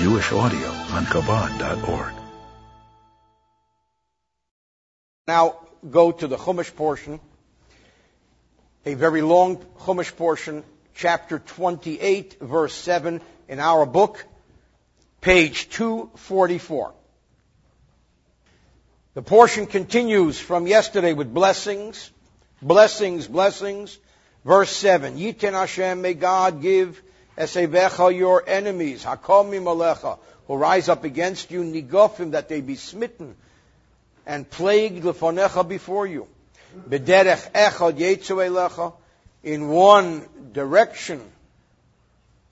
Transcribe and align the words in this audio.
Jewish 0.00 0.32
audio 0.32 0.66
on 0.66 1.04
Chabad.org. 1.04 2.14
Now 5.28 5.58
go 5.90 6.10
to 6.10 6.26
the 6.26 6.38
Chumash 6.38 6.74
portion, 6.74 7.20
a 8.86 8.94
very 8.94 9.20
long 9.20 9.58
Chumash 9.80 10.16
portion, 10.16 10.64
chapter 10.94 11.38
28, 11.38 12.38
verse 12.40 12.72
7 12.72 13.20
in 13.46 13.60
our 13.60 13.84
book, 13.84 14.24
page 15.20 15.68
244. 15.68 16.94
The 19.12 19.22
portion 19.22 19.66
continues 19.66 20.38
from 20.38 20.66
yesterday 20.66 21.12
with 21.12 21.34
blessings, 21.34 22.10
blessings, 22.62 23.28
blessings. 23.28 23.98
Verse 24.46 24.70
7, 24.70 25.18
Yiten 25.18 25.52
Hashem, 25.52 26.00
may 26.00 26.14
God 26.14 26.62
give 26.62 27.02
Esevecha 27.36 28.16
your 28.16 28.42
enemies, 28.46 29.04
Hakomim 29.04 29.64
Alecha, 29.64 30.18
who 30.46 30.56
rise 30.56 30.88
up 30.88 31.04
against 31.04 31.50
you, 31.50 31.62
Nigofim, 31.62 32.32
that 32.32 32.48
they 32.48 32.60
be 32.60 32.76
smitten 32.76 33.36
and 34.26 34.48
plagued 34.48 35.04
lefonecha 35.04 35.66
before 35.66 36.06
you. 36.06 36.26
Bederech 36.88 37.50
echad 37.52 37.98
yetzu 37.98 38.92
in 39.42 39.68
one 39.68 40.28
direction, 40.52 41.20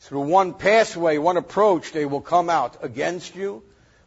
through 0.00 0.20
one 0.20 0.54
pathway, 0.54 1.18
one 1.18 1.36
approach, 1.36 1.92
they 1.92 2.06
will 2.06 2.20
come 2.20 2.48
out 2.48 2.78
against 2.82 3.34
you. 3.36 3.62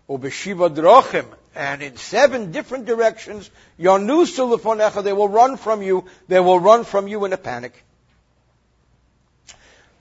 Ubeshiva 0.10 0.74
drochim, 0.74 1.26
and 1.56 1.82
in 1.82 1.96
seven 1.98 2.52
different 2.52 2.86
directions, 2.86 3.50
yanusu 3.80 4.58
lefonecha, 4.58 5.04
they 5.04 5.14
will 5.14 5.30
run 5.30 5.58
from 5.58 5.82
you. 5.82 6.06
They 6.28 6.40
will 6.40 6.60
run 6.60 6.84
from 6.84 7.08
you 7.08 7.24
in 7.26 7.34
a 7.34 7.38
panic. 7.38 7.84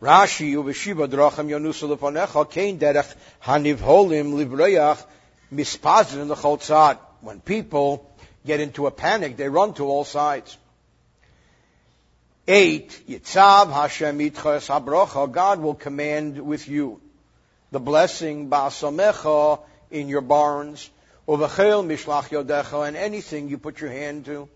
Rashi 0.00 0.54
ubeshiva 0.54 1.06
drochim 1.06 1.48
yanusu 1.48 1.94
lefonecha, 1.94 2.50
kein 2.50 2.78
derech 2.78 3.14
hanivholim 3.44 4.34
livreach 4.34 5.04
mispazin 5.52 6.22
in 6.22 6.28
the 6.28 6.34
chotzad 6.34 6.98
when 7.20 7.40
people 7.40 8.10
get 8.46 8.60
into 8.60 8.86
a 8.86 8.90
panic, 8.90 9.36
they 9.36 9.48
run 9.48 9.74
to 9.74 9.84
all 9.84 10.04
sides. 10.04 10.56
Eight, 12.48 13.02
Yitzav 13.08 13.72
Hashem 13.72 14.18
Itchas 14.18 14.68
Habrocha, 14.68 15.30
God 15.30 15.60
will 15.60 15.74
command 15.74 16.40
with 16.40 16.66
you 16.66 17.00
the 17.70 17.78
blessing 17.78 18.48
Ba'asamecha 18.48 19.60
in 19.90 20.08
your 20.08 20.22
barns, 20.22 20.90
Uvechel 21.28 21.86
Mishlach 21.86 22.30
Yodecha, 22.30 22.88
and 22.88 22.96
anything 22.96 23.48
you 23.48 23.58
put 23.58 23.80
your 23.80 23.90
hand 23.90 24.24
to. 24.24 24.48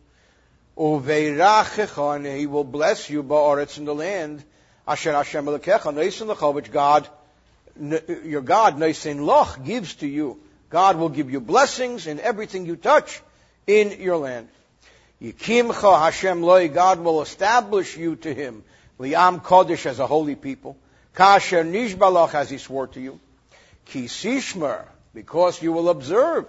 Uverachecha, 0.76 2.16
and 2.16 2.26
He 2.26 2.46
will 2.46 2.64
bless 2.64 3.10
you 3.10 3.22
Ba'aretz 3.22 3.78
in 3.78 3.84
the 3.84 3.94
land, 3.94 4.42
Asher 4.86 5.12
Hashem 5.12 5.46
Elekecha, 5.46 5.92
Neisin 5.94 6.34
Lecha, 6.34 6.52
which 6.52 6.70
God, 6.70 7.08
your 8.24 8.42
God, 8.42 8.78
Neisin 8.78 9.24
Loch, 9.24 9.64
gives 9.64 9.94
to 9.96 10.06
you. 10.06 10.38
God 10.70 10.96
will 10.96 11.08
give 11.08 11.30
you 11.30 11.40
blessings 11.40 12.06
in 12.06 12.20
everything 12.20 12.66
you 12.66 12.76
touch 12.76 13.22
in 13.66 14.00
your 14.00 14.16
land. 14.16 14.48
Yikimcha 15.22 15.98
Hashem 16.00 16.42
loy, 16.42 16.68
God 16.68 17.00
will 17.00 17.22
establish 17.22 17.96
you 17.96 18.16
to 18.16 18.34
him. 18.34 18.62
Liam 19.00 19.42
Kodesh 19.42 19.86
as 19.86 19.98
a 19.98 20.06
holy 20.06 20.34
people. 20.34 20.76
Kasher 21.14 21.64
Nishbalach 21.64 22.34
as 22.34 22.50
he 22.50 22.58
swore 22.58 22.88
to 22.88 23.00
you. 23.00 23.20
Kisishmer, 23.86 24.84
because 25.14 25.62
you 25.62 25.72
will 25.72 25.88
observe 25.88 26.46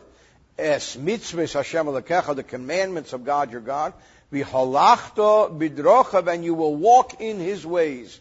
es 0.58 0.96
mitzvahs 0.96 1.54
Hashem 1.54 1.86
Alekecha, 1.86 2.36
the 2.36 2.44
commandments 2.44 3.14
of 3.14 3.26
God 3.26 3.52
your 3.52 3.62
God. 3.62 3.94
Vihalachta 4.32 5.58
bidrochav, 5.58 6.28
and 6.28 6.44
you 6.44 6.54
will 6.54 6.76
walk 6.76 7.22
in 7.22 7.40
his 7.40 7.66
ways. 7.66 8.20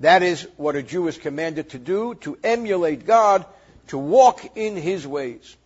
That 0.00 0.22
is 0.22 0.46
what 0.56 0.76
a 0.76 0.82
Jew 0.82 1.08
is 1.08 1.18
commanded 1.18 1.70
to 1.70 1.78
do, 1.78 2.14
to 2.16 2.38
emulate 2.44 3.06
God 3.06 3.44
to 3.88 3.98
walk 3.98 4.56
in 4.56 4.76
his 4.76 5.06
ways. 5.06 5.56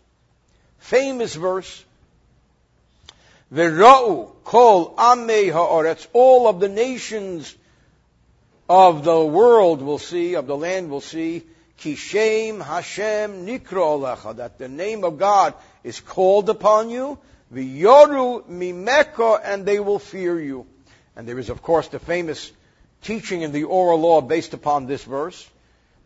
Famous 0.78 1.34
verse. 1.34 1.84
Vera'u 3.52 4.30
kol 4.44 4.94
amei 4.96 5.52
ha'aretz. 5.52 6.06
All 6.12 6.48
of 6.48 6.60
the 6.60 6.68
nations 6.68 7.54
of 8.68 9.04
the 9.04 9.24
world 9.24 9.82
will 9.82 9.98
see, 9.98 10.34
of 10.34 10.46
the 10.46 10.56
land 10.56 10.90
will 10.90 11.02
see, 11.02 11.42
Kishem 11.78 12.64
Hashem 12.64 13.46
Nikra 13.46 14.16
Alecha, 14.16 14.36
that 14.36 14.58
the 14.58 14.68
name 14.68 15.04
of 15.04 15.18
God 15.18 15.54
is 15.84 16.00
called 16.00 16.48
upon 16.48 16.88
you, 16.88 17.18
V'yoru 17.52 18.44
Mimeka, 18.48 19.40
and 19.44 19.66
they 19.66 19.78
will 19.80 19.98
fear 19.98 20.40
you. 20.40 20.66
And 21.16 21.28
there 21.28 21.38
is, 21.38 21.50
of 21.50 21.60
course, 21.60 21.88
the 21.88 21.98
famous 21.98 22.50
teaching 23.02 23.42
in 23.42 23.52
the 23.52 23.64
oral 23.64 24.00
law 24.00 24.20
based 24.20 24.54
upon 24.54 24.86
this 24.86 25.04
verse. 25.04 25.48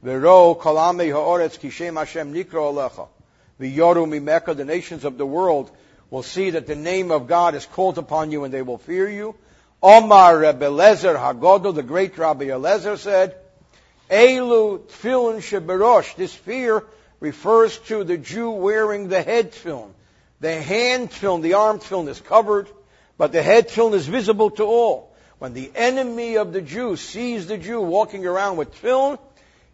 Kalame 0.04 1.10
ha'oretz 1.12 1.58
kishem 1.58 1.96
Hashem 1.96 2.34
nikro 2.34 2.72
alecha. 2.72 3.08
V'yoru 3.60 4.56
the 4.56 4.64
nations 4.64 5.04
of 5.04 5.18
the 5.18 5.26
world 5.26 5.70
will 6.10 6.22
see 6.22 6.50
that 6.50 6.66
the 6.66 6.76
name 6.76 7.10
of 7.10 7.26
God 7.26 7.54
is 7.54 7.66
called 7.66 7.98
upon 7.98 8.30
you 8.30 8.44
and 8.44 8.52
they 8.52 8.62
will 8.62 8.78
fear 8.78 9.08
you. 9.08 9.34
Omar 9.82 10.38
Rebbe 10.38 10.66
Lezer 10.66 11.16
Hagodo, 11.16 11.74
the 11.74 11.82
great 11.82 12.16
Rabbi 12.16 12.46
Elezer 12.46 12.96
said, 12.96 13.36
Elu 14.10 14.80
tefillin 14.80 15.38
sheberosh. 15.38 16.14
This 16.16 16.34
fear 16.34 16.84
refers 17.20 17.78
to 17.78 18.04
the 18.04 18.16
Jew 18.16 18.50
wearing 18.50 19.08
the 19.08 19.22
head 19.22 19.52
tefillin. 19.52 19.90
The 20.40 20.60
hand 20.60 21.10
tefillin, 21.10 21.42
the 21.42 21.54
arm 21.54 21.78
tefillin 21.78 22.08
is 22.08 22.20
covered, 22.20 22.68
but 23.18 23.32
the 23.32 23.42
head 23.42 23.68
tefillin 23.68 23.94
is 23.94 24.06
visible 24.06 24.50
to 24.50 24.64
all. 24.64 25.15
When 25.38 25.52
the 25.52 25.70
enemy 25.74 26.36
of 26.36 26.52
the 26.52 26.62
Jew 26.62 26.96
sees 26.96 27.46
the 27.46 27.58
Jew 27.58 27.80
walking 27.80 28.26
around 28.26 28.56
with 28.56 28.74
tefillin, 28.74 29.18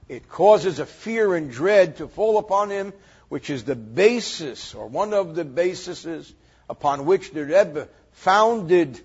it 0.09 0.29
causes 0.29 0.79
a 0.79 0.87
fear 0.87 1.35
and 1.35 1.51
dread 1.51 1.99
to 1.99 2.09
fall 2.09 2.39
upon 2.39 2.71
him, 2.71 2.93
which 3.29 3.49
is 3.49 3.65
the 3.65 3.77
basis, 3.77 4.75
or 4.75 4.87
one 4.89 5.15
of 5.15 5.35
the 5.35 5.45
bases 5.45 6.35
upon 6.69 7.07
which 7.07 7.31
the 7.31 7.45
Rebbe 7.45 7.89
founded 8.13 9.01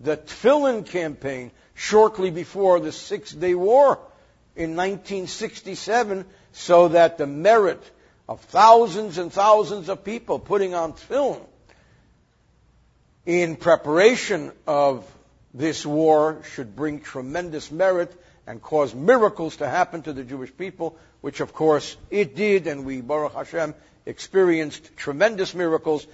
the 0.00 0.16
Tefillin 0.16 0.84
campaign 0.84 1.50
shortly 1.74 2.30
before 2.30 2.80
the 2.80 2.92
Six 2.92 3.32
Day 3.32 3.54
War 3.54 3.98
in 4.56 4.76
1967, 4.76 6.24
so 6.52 6.88
that 6.88 7.18
the 7.18 7.26
merit 7.26 7.82
of 8.28 8.40
thousands 8.40 9.18
and 9.18 9.32
thousands 9.32 9.88
of 9.88 10.04
people 10.04 10.38
putting 10.38 10.74
on 10.74 10.92
tefillin 10.92 11.40
in 13.26 13.56
preparation 13.56 14.52
of 14.66 15.06
this 15.54 15.86
war 15.86 16.42
should 16.52 16.74
bring 16.74 17.00
tremendous 17.00 17.70
merit 17.70 18.12
and 18.46 18.60
cause 18.60 18.94
miracles 18.94 19.56
to 19.56 19.68
happen 19.68 20.02
to 20.02 20.12
the 20.12 20.24
Jewish 20.24 20.54
people, 20.54 20.96
which 21.20 21.40
of 21.40 21.52
course 21.54 21.96
it 22.10 22.34
did, 22.34 22.66
and 22.66 22.84
we, 22.84 23.00
Baruch 23.00 23.32
Hashem, 23.32 23.74
experienced 24.04 24.96
tremendous 24.96 25.54
miracles. 25.54 26.06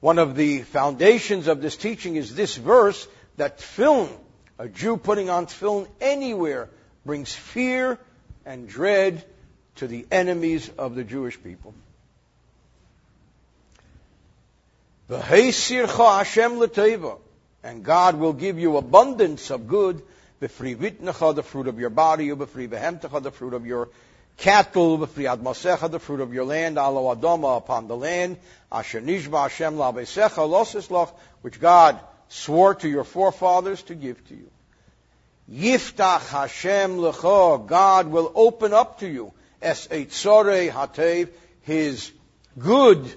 One 0.00 0.18
of 0.18 0.36
the 0.36 0.60
foundations 0.60 1.48
of 1.48 1.62
this 1.62 1.76
teaching 1.76 2.16
is 2.16 2.34
this 2.34 2.54
verse 2.54 3.08
that 3.38 3.58
tefillin, 3.58 4.10
a 4.58 4.68
Jew 4.68 4.98
putting 4.98 5.30
on 5.30 5.46
tefillin 5.46 5.88
anywhere, 6.00 6.68
brings 7.04 7.34
fear 7.34 7.98
and 8.44 8.68
dread 8.68 9.24
to 9.76 9.86
the 9.86 10.06
enemies 10.10 10.70
of 10.78 10.94
the 10.94 11.04
Jewish 11.04 11.42
people. 11.42 11.74
And 17.66 17.82
God 17.82 18.14
will 18.16 18.32
give 18.32 18.60
you 18.60 18.76
abundance 18.76 19.50
of 19.50 19.66
good. 19.66 20.00
B'fri 20.40 20.76
vitnecha, 20.76 21.34
the 21.34 21.42
fruit 21.42 21.66
of 21.66 21.80
your 21.80 21.90
body, 21.90 22.28
b'fri 22.28 22.68
behemtecha, 22.68 23.20
the 23.20 23.32
fruit 23.32 23.54
of 23.54 23.66
your 23.66 23.88
cattle, 24.36 24.98
b'fri 24.98 25.36
admasecha, 25.36 25.90
the 25.90 25.98
fruit 25.98 26.20
of 26.20 26.32
your 26.32 26.44
land, 26.44 26.78
alo 26.78 27.12
adoma, 27.12 27.56
upon 27.56 27.88
the 27.88 27.96
land, 27.96 28.36
asher 28.70 29.00
nishba 29.00 29.42
Hashem 29.42 29.74
la'besecha, 29.74 30.48
losislach, 30.48 31.12
which 31.42 31.58
God 31.58 31.98
swore 32.28 32.76
to 32.76 32.88
your 32.88 33.02
forefathers 33.02 33.82
to 33.84 33.96
give 33.96 34.24
to 34.28 34.36
you. 34.36 34.50
Yiftach 35.50 36.28
Hashem 36.28 36.98
lecha, 36.98 37.66
God 37.66 38.06
will 38.06 38.30
open 38.36 38.74
up 38.74 39.00
to 39.00 39.08
you, 39.08 39.32
es 39.60 39.88
eitzore 39.88 40.70
hatev, 40.70 41.30
His 41.62 42.12
good 42.56 43.12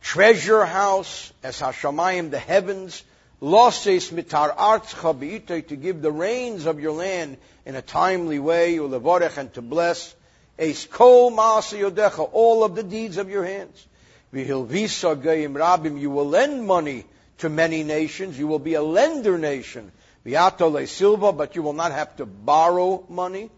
treasure 0.00 0.64
house, 0.64 1.30
es 1.42 1.60
hashamayim, 1.60 2.30
the 2.30 2.38
heavens, 2.38 3.02
Loses 3.44 4.10
mitar 4.10 4.56
artzcha 4.56 5.66
to 5.68 5.76
give 5.76 6.00
the 6.00 6.10
rains 6.10 6.64
of 6.64 6.80
your 6.80 6.92
land 6.92 7.36
in 7.66 7.74
a 7.74 7.82
timely 7.82 8.38
way, 8.38 8.76
ulevorech, 8.76 9.36
and 9.36 9.52
to 9.52 9.60
bless. 9.60 10.14
Eis 10.58 10.86
kol 10.86 11.30
yodecha, 11.30 12.26
all 12.32 12.64
of 12.64 12.74
the 12.74 12.82
deeds 12.82 13.18
of 13.18 13.28
your 13.28 13.44
hands. 13.44 13.86
Vihilvisa 14.32 15.22
geim 15.22 15.52
rabim, 15.52 16.00
you 16.00 16.08
will 16.08 16.26
lend 16.26 16.66
money 16.66 17.04
to 17.36 17.50
many 17.50 17.82
nations. 17.84 18.38
You 18.38 18.46
will 18.46 18.58
be 18.58 18.74
a 18.74 18.82
lender 18.82 19.36
nation. 19.36 19.92
Viato 20.24 20.72
le 20.72 20.86
silva, 20.86 21.30
but 21.34 21.54
you 21.54 21.62
will 21.62 21.74
not 21.74 21.92
have 21.92 22.16
to 22.16 22.24
borrow 22.24 23.04
money. 23.10 23.50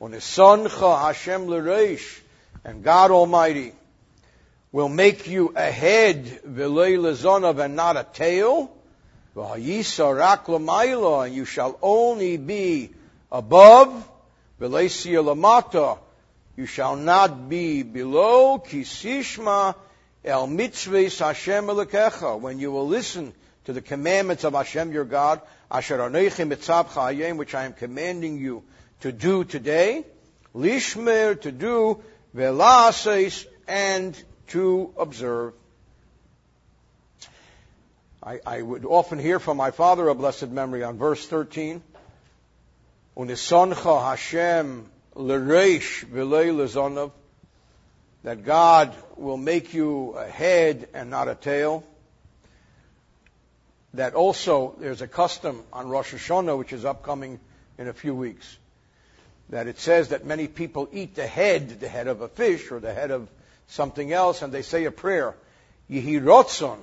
Onesoncha 0.00 1.02
Hashem 1.02 1.48
l'reish, 1.48 2.22
and 2.64 2.82
God 2.82 3.10
Almighty 3.10 3.74
will 4.72 4.88
make 4.88 5.26
you 5.26 5.52
a 5.54 5.70
head, 5.70 6.24
v'lei 6.48 7.62
and 7.62 7.76
not 7.76 7.98
a 7.98 8.06
tail 8.10 8.72
and 9.38 11.34
you 11.34 11.44
shall 11.44 11.78
only 11.82 12.36
be 12.36 12.90
above, 13.30 14.08
lamata, 14.60 15.98
You 16.56 16.66
shall 16.66 16.96
not 16.96 17.48
be 17.48 17.82
below 17.82 18.58
el. 20.24 20.48
When 22.40 22.58
you 22.58 22.72
will 22.72 22.86
listen 22.88 23.32
to 23.64 23.72
the 23.72 23.80
commandments 23.80 24.44
of 24.44 24.54
Hashem 24.54 24.92
your 24.92 25.04
God, 25.04 25.40
asher 25.70 25.98
which 27.36 27.54
I 27.54 27.64
am 27.64 27.74
commanding 27.74 28.38
you 28.38 28.64
to 29.00 29.12
do 29.12 29.44
today, 29.44 30.04
lishmer, 30.54 31.40
to 31.42 31.52
do, 31.52 32.02
velases, 32.34 33.46
and 33.68 34.20
to 34.48 34.92
observe. 34.96 35.52
I, 38.22 38.40
I, 38.44 38.62
would 38.62 38.84
often 38.84 39.20
hear 39.20 39.38
from 39.38 39.56
my 39.56 39.70
father, 39.70 40.08
a 40.08 40.14
blessed 40.14 40.48
memory, 40.48 40.82
on 40.82 40.98
verse 40.98 41.24
13, 41.26 41.82
Unisoncha 43.16 44.04
Hashem 44.04 44.90
l'reish 45.14 46.04
v'lei 46.04 46.52
lezonov, 46.52 47.12
that 48.24 48.44
God 48.44 48.92
will 49.16 49.36
make 49.36 49.72
you 49.72 50.14
a 50.16 50.26
head 50.26 50.88
and 50.94 51.10
not 51.10 51.28
a 51.28 51.36
tail. 51.36 51.84
That 53.94 54.14
also 54.14 54.74
there's 54.80 55.00
a 55.00 55.08
custom 55.08 55.62
on 55.72 55.88
Rosh 55.88 56.12
Hashanah, 56.12 56.58
which 56.58 56.72
is 56.72 56.84
upcoming 56.84 57.38
in 57.78 57.86
a 57.86 57.92
few 57.92 58.16
weeks, 58.16 58.58
that 59.50 59.68
it 59.68 59.78
says 59.78 60.08
that 60.08 60.26
many 60.26 60.48
people 60.48 60.88
eat 60.92 61.14
the 61.14 61.26
head, 61.26 61.78
the 61.78 61.88
head 61.88 62.08
of 62.08 62.20
a 62.20 62.28
fish 62.28 62.72
or 62.72 62.80
the 62.80 62.92
head 62.92 63.12
of 63.12 63.28
something 63.68 64.12
else, 64.12 64.42
and 64.42 64.52
they 64.52 64.62
say 64.62 64.86
a 64.86 64.90
prayer. 64.90 65.36
Yehi 65.88 66.20
rotzon, 66.20 66.78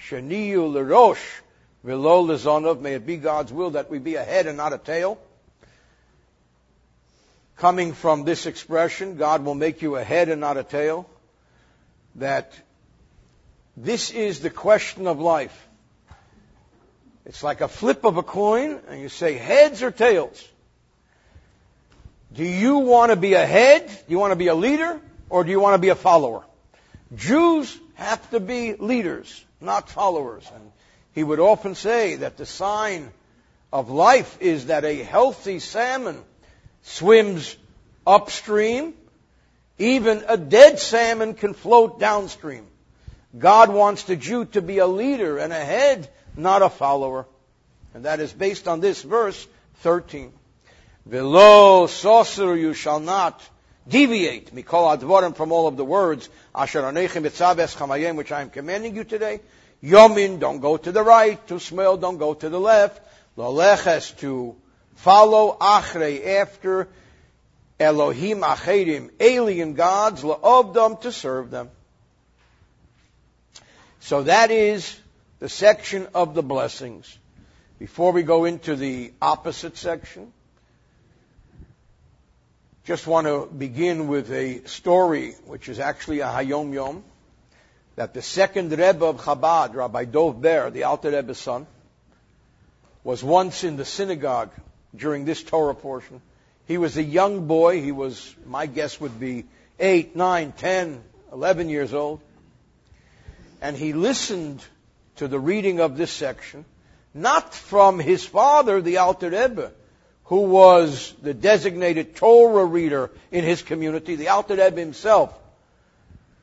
sheniyu 0.00 0.70
lerosh, 0.72 1.40
velo 1.84 2.24
lezonov. 2.24 2.80
May 2.80 2.94
it 2.94 3.06
be 3.06 3.16
God's 3.16 3.52
will 3.52 3.70
that 3.70 3.90
we 3.90 3.98
be 3.98 4.16
a 4.16 4.24
head 4.24 4.46
and 4.46 4.56
not 4.56 4.72
a 4.72 4.78
tail. 4.78 5.18
Coming 7.56 7.92
from 7.92 8.24
this 8.24 8.46
expression, 8.46 9.16
God 9.16 9.44
will 9.44 9.54
make 9.54 9.80
you 9.80 9.96
a 9.96 10.04
head 10.04 10.28
and 10.28 10.40
not 10.40 10.56
a 10.56 10.62
tail. 10.62 11.08
That 12.16 12.52
this 13.76 14.10
is 14.10 14.40
the 14.40 14.50
question 14.50 15.06
of 15.06 15.20
life. 15.20 15.66
It's 17.24 17.42
like 17.42 17.60
a 17.60 17.68
flip 17.68 18.04
of 18.04 18.18
a 18.18 18.22
coin, 18.22 18.78
and 18.88 19.00
you 19.00 19.08
say 19.08 19.34
heads 19.34 19.82
or 19.82 19.90
tails. 19.90 20.46
Do 22.32 22.44
you 22.44 22.78
want 22.78 23.10
to 23.10 23.16
be 23.16 23.34
a 23.34 23.44
head? 23.44 23.86
Do 23.88 24.12
you 24.12 24.18
want 24.18 24.32
to 24.32 24.36
be 24.36 24.48
a 24.48 24.54
leader? 24.54 25.00
Or 25.28 25.42
do 25.42 25.50
you 25.50 25.58
want 25.58 25.74
to 25.74 25.78
be 25.78 25.88
a 25.88 25.94
follower? 25.94 26.44
Jews 27.14 27.76
have 27.94 28.30
to 28.30 28.40
be 28.40 28.74
leaders, 28.74 29.44
not 29.60 29.88
followers. 29.88 30.48
And 30.54 30.72
he 31.14 31.24
would 31.24 31.40
often 31.40 31.74
say 31.74 32.16
that 32.16 32.36
the 32.36 32.46
sign 32.46 33.10
of 33.72 33.90
life 33.90 34.38
is 34.40 34.66
that 34.66 34.84
a 34.84 35.02
healthy 35.02 35.58
salmon 35.58 36.22
swims 36.82 37.56
upstream. 38.06 38.94
Even 39.78 40.24
a 40.28 40.36
dead 40.36 40.78
salmon 40.78 41.34
can 41.34 41.52
float 41.52 42.00
downstream. 42.00 42.66
God 43.36 43.70
wants 43.70 44.04
the 44.04 44.16
Jew 44.16 44.46
to 44.46 44.62
be 44.62 44.78
a 44.78 44.86
leader 44.86 45.38
and 45.38 45.52
a 45.52 45.64
head, 45.64 46.08
not 46.36 46.62
a 46.62 46.70
follower. 46.70 47.26
And 47.92 48.04
that 48.04 48.20
is 48.20 48.32
based 48.32 48.68
on 48.68 48.80
this 48.80 49.02
verse 49.02 49.46
13. 49.80 50.32
Velo 51.04 51.86
sorcerer 51.86 52.56
you 52.56 52.74
shall 52.74 53.00
not 53.00 53.42
deviate 53.88 54.54
mikol 54.54 54.96
advarim 54.96 55.34
from 55.36 55.52
all 55.52 55.66
of 55.66 55.76
the 55.76 55.84
words 55.84 56.28
asher 56.54 56.82
anechem 56.82 57.24
chamayim 57.24 58.16
which 58.16 58.32
I 58.32 58.42
am 58.42 58.50
commanding 58.50 58.96
you 58.96 59.04
today. 59.04 59.40
Yomin, 59.82 60.40
don't 60.40 60.60
go 60.60 60.76
to 60.76 60.90
the 60.90 61.02
right. 61.02 61.44
To 61.48 61.60
smell, 61.60 61.96
don't 61.96 62.18
go 62.18 62.34
to 62.34 62.48
the 62.48 62.58
left. 62.58 63.00
Loleches, 63.36 64.16
to 64.18 64.56
follow 64.94 65.56
achre 65.60 66.26
after 66.26 66.88
Elohim 67.78 68.40
acherim, 68.40 69.10
alien 69.20 69.74
gods, 69.74 70.22
la'ovdom, 70.22 71.00
to 71.02 71.12
serve 71.12 71.50
them. 71.50 71.70
So 74.00 74.22
that 74.22 74.50
is 74.50 74.98
the 75.38 75.48
section 75.48 76.08
of 76.14 76.34
the 76.34 76.42
blessings. 76.42 77.18
Before 77.78 78.12
we 78.12 78.22
go 78.22 78.46
into 78.46 78.74
the 78.74 79.12
opposite 79.20 79.76
section, 79.76 80.32
just 82.86 83.04
want 83.04 83.26
to 83.26 83.46
begin 83.46 84.06
with 84.06 84.30
a 84.30 84.64
story, 84.68 85.32
which 85.46 85.68
is 85.68 85.80
actually 85.80 86.20
a 86.20 86.26
Hayom 86.26 86.72
Yom, 86.72 87.02
that 87.96 88.14
the 88.14 88.22
second 88.22 88.70
Rebbe 88.70 89.04
of 89.04 89.16
Chabad, 89.16 89.74
Rabbi 89.74 90.04
Dov 90.04 90.40
Ber, 90.40 90.70
the 90.70 90.84
Alter 90.84 91.10
Rebbe's 91.10 91.38
son, 91.38 91.66
was 93.02 93.24
once 93.24 93.64
in 93.64 93.76
the 93.76 93.84
synagogue 93.84 94.50
during 94.94 95.24
this 95.24 95.42
Torah 95.42 95.74
portion. 95.74 96.20
He 96.68 96.78
was 96.78 96.96
a 96.96 97.02
young 97.02 97.48
boy. 97.48 97.82
He 97.82 97.90
was, 97.90 98.32
my 98.46 98.66
guess 98.66 99.00
would 99.00 99.18
be 99.18 99.46
eight, 99.80 100.14
nine, 100.14 100.52
ten, 100.52 101.02
eleven 101.32 101.68
years 101.68 101.92
old. 101.92 102.20
And 103.60 103.76
he 103.76 103.94
listened 103.94 104.62
to 105.16 105.26
the 105.26 105.40
reading 105.40 105.80
of 105.80 105.96
this 105.96 106.12
section, 106.12 106.64
not 107.12 107.52
from 107.52 107.98
his 107.98 108.24
father, 108.24 108.80
the 108.80 108.98
Alter 108.98 109.30
Rebbe, 109.30 109.72
who 110.26 110.40
was 110.40 111.14
the 111.22 111.34
designated 111.34 112.16
Torah 112.16 112.64
reader 112.64 113.10
in 113.30 113.44
his 113.44 113.62
community. 113.62 114.16
The 114.16 114.28
Alter 114.28 114.56
Rebbe 114.56 114.80
himself 114.80 115.32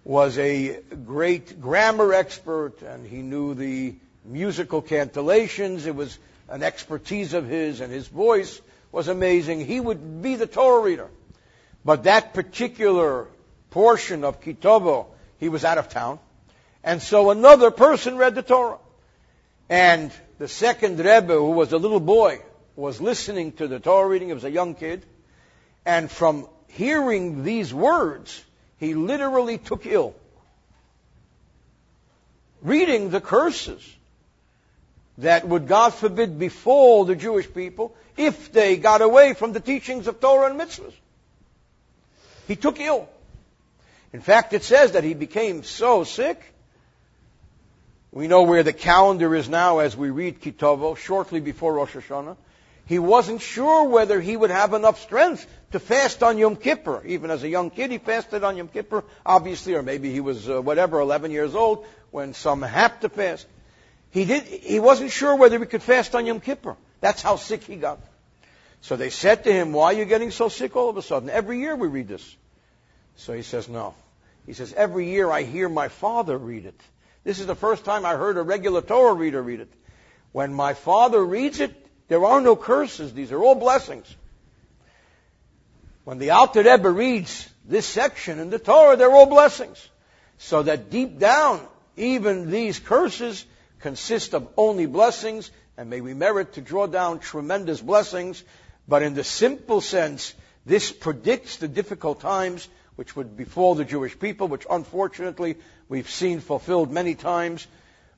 was 0.06 0.38
a 0.38 0.80
great 1.06 1.62
grammar 1.62 2.14
expert 2.14 2.82
and 2.82 3.06
he 3.06 3.22
knew 3.22 3.54
the 3.54 3.96
musical 4.26 4.82
cantillations. 4.82 5.86
It 5.86 5.96
was 5.96 6.18
an 6.48 6.64
expertise 6.64 7.34
of 7.34 7.46
his 7.46 7.82
and 7.82 7.92
his 7.92 8.08
voice 8.08 8.62
was 8.92 9.10
amazing. 9.10 9.66
He 9.66 9.80
would 9.80 10.22
be 10.22 10.36
the 10.36 10.48
Torah 10.48 10.82
reader. 10.82 11.10
But 11.84 12.04
that 12.04 12.34
particular 12.34 13.28
portion 13.70 14.24
of 14.24 14.40
Ki 14.40 14.54
Tavo, 14.54 15.08
he 15.40 15.50
was 15.50 15.66
out 15.66 15.78
of 15.78 15.90
town. 15.90 16.20
And 16.86 17.02
so 17.02 17.32
another 17.32 17.70
person 17.70 18.16
read 18.16 18.36
the 18.36 18.44
Torah. 18.44 18.78
And 19.68 20.12
the 20.38 20.48
second 20.48 21.00
Rebbe, 21.00 21.34
who 21.34 21.52
was 21.52 21.74
a 21.74 21.78
little 21.78 22.00
boy, 22.00 22.42
was 22.76 23.02
listening 23.02 23.52
to 23.54 23.68
the 23.68 23.80
Torah 23.80 24.08
reading. 24.08 24.30
He 24.30 24.34
was 24.34 24.44
a 24.44 24.52
young 24.52 24.76
kid. 24.76 25.06
And 25.86 26.10
from 26.10 26.48
hearing 26.68 27.44
these 27.44 27.74
words, 27.74 28.44
he 28.80 28.94
literally 28.96 29.58
took 29.58 29.86
ill. 29.86 30.16
Reading 32.62 33.10
the 33.10 33.22
curses 33.22 33.88
that 35.20 35.48
would, 35.48 35.68
God 35.68 35.94
forbid, 35.94 36.40
befall 36.40 37.06
the 37.06 37.16
Jewish 37.16 37.52
people 37.54 37.96
if 38.18 38.52
they 38.52 38.78
got 38.78 39.02
away 39.02 39.34
from 39.34 39.54
the 39.54 39.60
teachings 39.60 40.08
of 40.08 40.20
Torah 40.20 40.50
and 40.50 40.60
mitzvahs. 40.60 40.94
He 42.48 42.56
took 42.56 42.80
ill. 42.80 43.08
In 44.12 44.22
fact, 44.22 44.54
it 44.54 44.64
says 44.64 44.94
that 44.94 45.04
he 45.04 45.14
became 45.14 45.64
so 45.64 46.04
sick. 46.04 46.42
We 48.12 48.28
know 48.28 48.44
where 48.44 48.64
the 48.64 48.74
calendar 48.74 49.34
is 49.36 49.50
now 49.50 49.80
as 49.80 49.98
we 49.98 50.10
read 50.12 50.40
Ki 50.40 50.52
Tavo, 50.52 50.96
shortly 50.96 51.40
before 51.40 51.74
Rosh 51.74 51.96
Hashanah. 51.96 52.38
He 52.86 53.00
wasn't 53.00 53.42
sure 53.42 53.88
whether 53.88 54.20
he 54.20 54.36
would 54.36 54.50
have 54.50 54.74
enough 54.74 55.02
strength 55.02 55.48
to 55.72 55.80
fast 55.80 56.22
on 56.22 56.38
Yom 56.38 56.58
Kippur. 56.58 57.04
Even 57.06 57.32
as 57.32 57.44
a 57.44 57.48
young 57.50 57.70
kid, 57.70 57.92
he 57.92 57.98
fasted 57.98 58.44
on 58.44 58.58
Yom 58.58 58.68
Kippur, 58.68 59.04
obviously, 59.26 59.76
or 59.76 59.82
maybe 59.82 60.12
he 60.12 60.20
was, 60.20 60.50
uh, 60.50 60.62
whatever, 60.62 61.00
11 61.00 61.32
years 61.32 61.56
old 61.56 61.86
when 62.12 62.34
some 62.34 62.62
had 62.62 63.00
to 63.02 63.10
fast. 63.10 63.48
He 64.12 64.26
did, 64.26 64.44
he 64.44 64.80
wasn't 64.80 65.12
sure 65.12 65.36
whether 65.36 65.58
he 65.58 65.66
could 65.66 65.82
fast 65.82 66.14
on 66.14 66.26
Yom 66.26 66.42
Kippur. 66.42 66.76
That's 67.00 67.22
how 67.22 67.38
sick 67.38 67.64
he 67.64 67.78
got. 67.78 68.00
So 68.82 68.98
they 68.98 69.10
said 69.10 69.46
to 69.46 69.54
him, 69.54 69.72
why 69.72 69.94
are 69.94 69.98
you 69.98 70.06
getting 70.06 70.32
so 70.32 70.50
sick 70.50 70.76
all 70.76 70.90
of 70.90 70.98
a 70.98 71.02
sudden? 71.02 71.30
Every 71.30 71.60
year 71.60 71.76
we 71.76 71.88
read 71.88 72.10
this. 72.10 72.36
So 73.16 73.34
he 73.34 73.42
says, 73.42 73.70
no. 73.70 73.96
He 74.46 74.54
says, 74.54 74.74
every 74.74 75.10
year 75.10 75.32
I 75.32 75.44
hear 75.44 75.70
my 75.70 75.88
father 75.88 76.38
read 76.38 76.66
it. 76.66 76.80
This 77.24 77.40
is 77.40 77.48
the 77.48 77.56
first 77.56 77.86
time 77.86 78.06
I 78.06 78.16
heard 78.16 78.38
a 78.38 78.42
regular 78.42 78.82
Torah 78.82 79.14
reader 79.14 79.42
read 79.42 79.62
it. 79.62 79.72
When 80.34 80.54
my 80.54 80.74
father 80.74 81.24
reads 81.24 81.62
it, 81.62 81.74
there 82.14 82.26
are 82.26 82.42
no 82.42 82.56
curses. 82.56 83.12
These 83.12 83.32
are 83.32 83.42
all 83.42 83.56
blessings. 83.56 84.06
When 86.04 86.20
the 86.20 86.30
Alter 86.30 86.62
Rebbe 86.62 86.92
reads 86.92 87.50
this 87.66 87.88
section 87.88 88.38
in 88.38 88.52
the 88.52 88.60
Torah, 88.60 88.96
they're 88.96 89.12
all 89.12 89.26
blessings. 89.26 89.84
So 90.38 90.62
that 90.62 90.92
deep 90.92 91.18
down, 91.18 91.60
even 91.98 92.52
these 92.52 92.78
curses 92.78 93.44
consist 93.80 94.36
of 94.36 94.48
only 94.58 94.86
blessings, 94.86 95.50
and 95.76 95.90
may 95.90 96.02
we 96.02 96.14
merit 96.14 96.54
to 96.54 96.62
draw 96.62 96.86
down 96.86 97.18
tremendous 97.18 97.82
blessings. 97.82 98.44
But 98.88 99.02
in 99.02 99.16
the 99.16 99.24
simple 99.24 99.82
sense, 99.82 100.36
this 100.68 100.92
predicts 100.92 101.58
the 101.58 101.68
difficult 101.68 102.22
times 102.22 102.70
which 102.96 103.16
would 103.16 103.36
befall 103.36 103.74
the 103.74 103.86
Jewish 103.86 104.20
people, 104.20 104.48
which 104.48 104.68
unfortunately 104.70 105.56
we've 105.90 106.12
seen 106.12 106.42
fulfilled 106.42 106.92
many 106.92 107.16
times. 107.16 107.66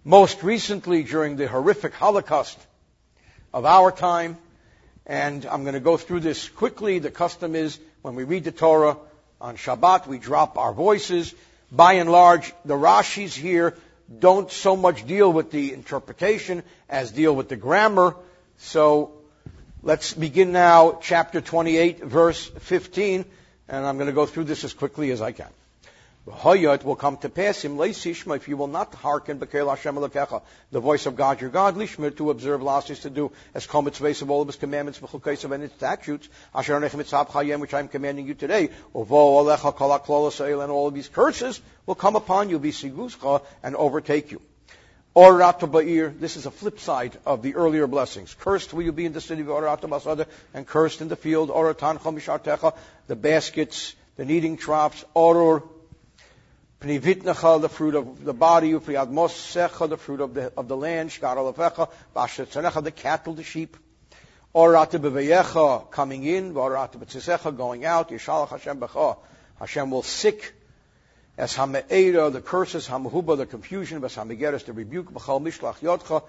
Most 0.04 0.44
recently 0.44 1.04
during 1.04 1.38
the 1.38 1.48
horrific 1.48 1.94
Holocaust 1.94 2.60
of 3.56 3.66
our 3.66 3.90
time. 3.90 4.38
And 5.06 5.46
I'm 5.46 5.64
going 5.64 5.76
to 5.76 5.80
go 5.80 5.96
through 5.98 6.20
this 6.20 6.50
quickly. 6.50 7.00
The 7.00 7.10
custom 7.10 7.56
is 7.56 7.80
when 8.02 8.16
we 8.16 8.26
read 8.26 8.44
the 8.44 8.52
Torah 8.52 8.98
on 9.40 9.56
Shabbat, 9.56 10.08
we 10.08 10.18
drop 10.20 10.58
our 10.58 10.74
voices. 10.74 11.34
By 11.72 11.94
and 11.94 12.12
large, 12.12 12.54
the 12.66 12.76
Rashis 12.76 13.34
here 13.34 13.76
don't 14.20 14.52
so 14.52 14.76
much 14.76 15.08
deal 15.08 15.32
with 15.32 15.52
the 15.52 15.74
interpretation 15.74 16.64
as 16.90 17.12
deal 17.12 17.34
with 17.34 17.48
the 17.48 17.56
grammar. 17.56 18.16
So 18.58 19.14
let's 19.84 20.14
begin 20.14 20.52
now, 20.52 21.00
chapter 21.02 21.40
28, 21.40 22.04
verse 22.04 22.46
15. 22.46 23.26
And 23.70 23.86
I'm 23.86 23.96
going 23.96 24.08
to 24.08 24.14
go 24.14 24.26
through 24.26 24.44
this 24.44 24.64
as 24.66 24.74
quickly 24.74 25.12
as 25.12 25.22
I 25.22 25.32
can. 25.32 25.50
It 26.28 26.84
will 26.84 26.96
come 26.96 27.18
to 27.18 27.30
pass 27.30 27.64
him 27.64 27.78
if 27.78 28.48
you 28.48 28.58
will 28.58 28.66
not 28.66 28.96
hearken 28.96 29.38
the 29.38 30.80
voice 30.80 31.06
of 31.06 31.16
God 31.16 31.40
your 31.40 31.52
God 31.52 31.76
lishmir 31.76 32.18
to 32.18 32.32
observe 32.32 32.64
lasis 32.64 33.02
to 33.02 33.12
do 33.12 33.32
as 33.54 33.68
come 33.68 33.88
its 33.88 34.02
of 34.24 34.32
all 34.32 34.42
of 34.42 34.48
his 34.48 34.56
commandments 34.56 34.98
of 34.98 35.52
and 35.52 35.64
its 35.64 35.76
statutes 35.76 36.28
which 37.60 37.76
I 37.76 37.80
am 37.80 37.88
commanding 37.90 38.26
you 38.26 38.34
today 38.34 38.72
and 38.96 40.72
all 40.72 40.88
of 40.88 40.96
these 40.96 41.10
curses 41.10 41.62
will 41.86 41.94
come 41.94 42.16
upon 42.16 42.50
you 42.50 42.58
be 42.58 42.72
siguscha 42.72 43.44
and 43.62 43.76
overtake 43.76 44.32
you. 44.32 44.42
Orata 45.16 45.70
ba'ir, 45.70 46.20
this 46.20 46.38
is 46.38 46.48
a 46.48 46.52
flip 46.52 46.80
side 46.80 47.16
of 47.26 47.44
the 47.44 47.54
earlier 47.54 47.86
blessings. 47.86 48.34
Cursed 48.34 48.74
will 48.74 48.82
you 48.82 48.92
be 48.92 49.06
in 49.06 49.14
the 49.14 49.22
city 49.22 49.42
of 49.42 49.48
Orata 49.48 50.26
and 50.56 50.66
cursed 50.66 51.02
in 51.02 51.08
the 51.08 51.16
field. 51.16 51.50
Oratan 51.50 52.00
mishartecha, 52.12 52.76
the 53.06 53.16
baskets, 53.16 53.96
the 54.18 54.26
kneading 54.26 54.58
troughs. 54.58 55.06
Oror 55.16 55.62
The 56.86 57.70
fruit 57.72 57.96
of 57.96 58.24
the 58.24 58.34
body, 58.34 58.74
Upriad 58.74 59.12
Mosecha, 59.12 59.90
the 59.90 59.98
fruit 59.98 60.22
of 60.22 60.36
the, 60.36 60.54
of 60.56 60.68
the 60.68 60.78
land, 60.78 61.10
Shkar 61.10 61.36
Alefecha, 61.36 61.90
Bashetzanecha, 62.16 62.84
the 62.84 62.92
cattle, 62.92 63.34
the 63.34 63.42
sheep, 63.42 63.76
Orata 64.54 65.00
Beveyecha, 65.00 65.90
coming 65.90 66.24
in, 66.26 66.54
Orata 66.54 67.04
Betzisecha, 67.04 67.58
going 67.58 67.86
out, 67.86 68.10
Yishalach 68.10 68.50
Hashem 68.50 68.84
Hashem 69.58 69.90
will 69.90 70.04
sick, 70.04 70.54
as 71.40 71.56
Hame'eda, 71.56 72.32
the 72.32 72.42
curses, 72.42 72.88
Hamahuba, 72.88 73.36
the 73.36 73.48
confusion, 73.48 74.00
Bas 74.00 74.16
Hamegeres, 74.16 74.66
the 74.66 74.74
rebuke, 74.74 75.12
Bechal 75.12 75.42
Mishlach 75.42 75.80
Yotcha, 75.80 76.22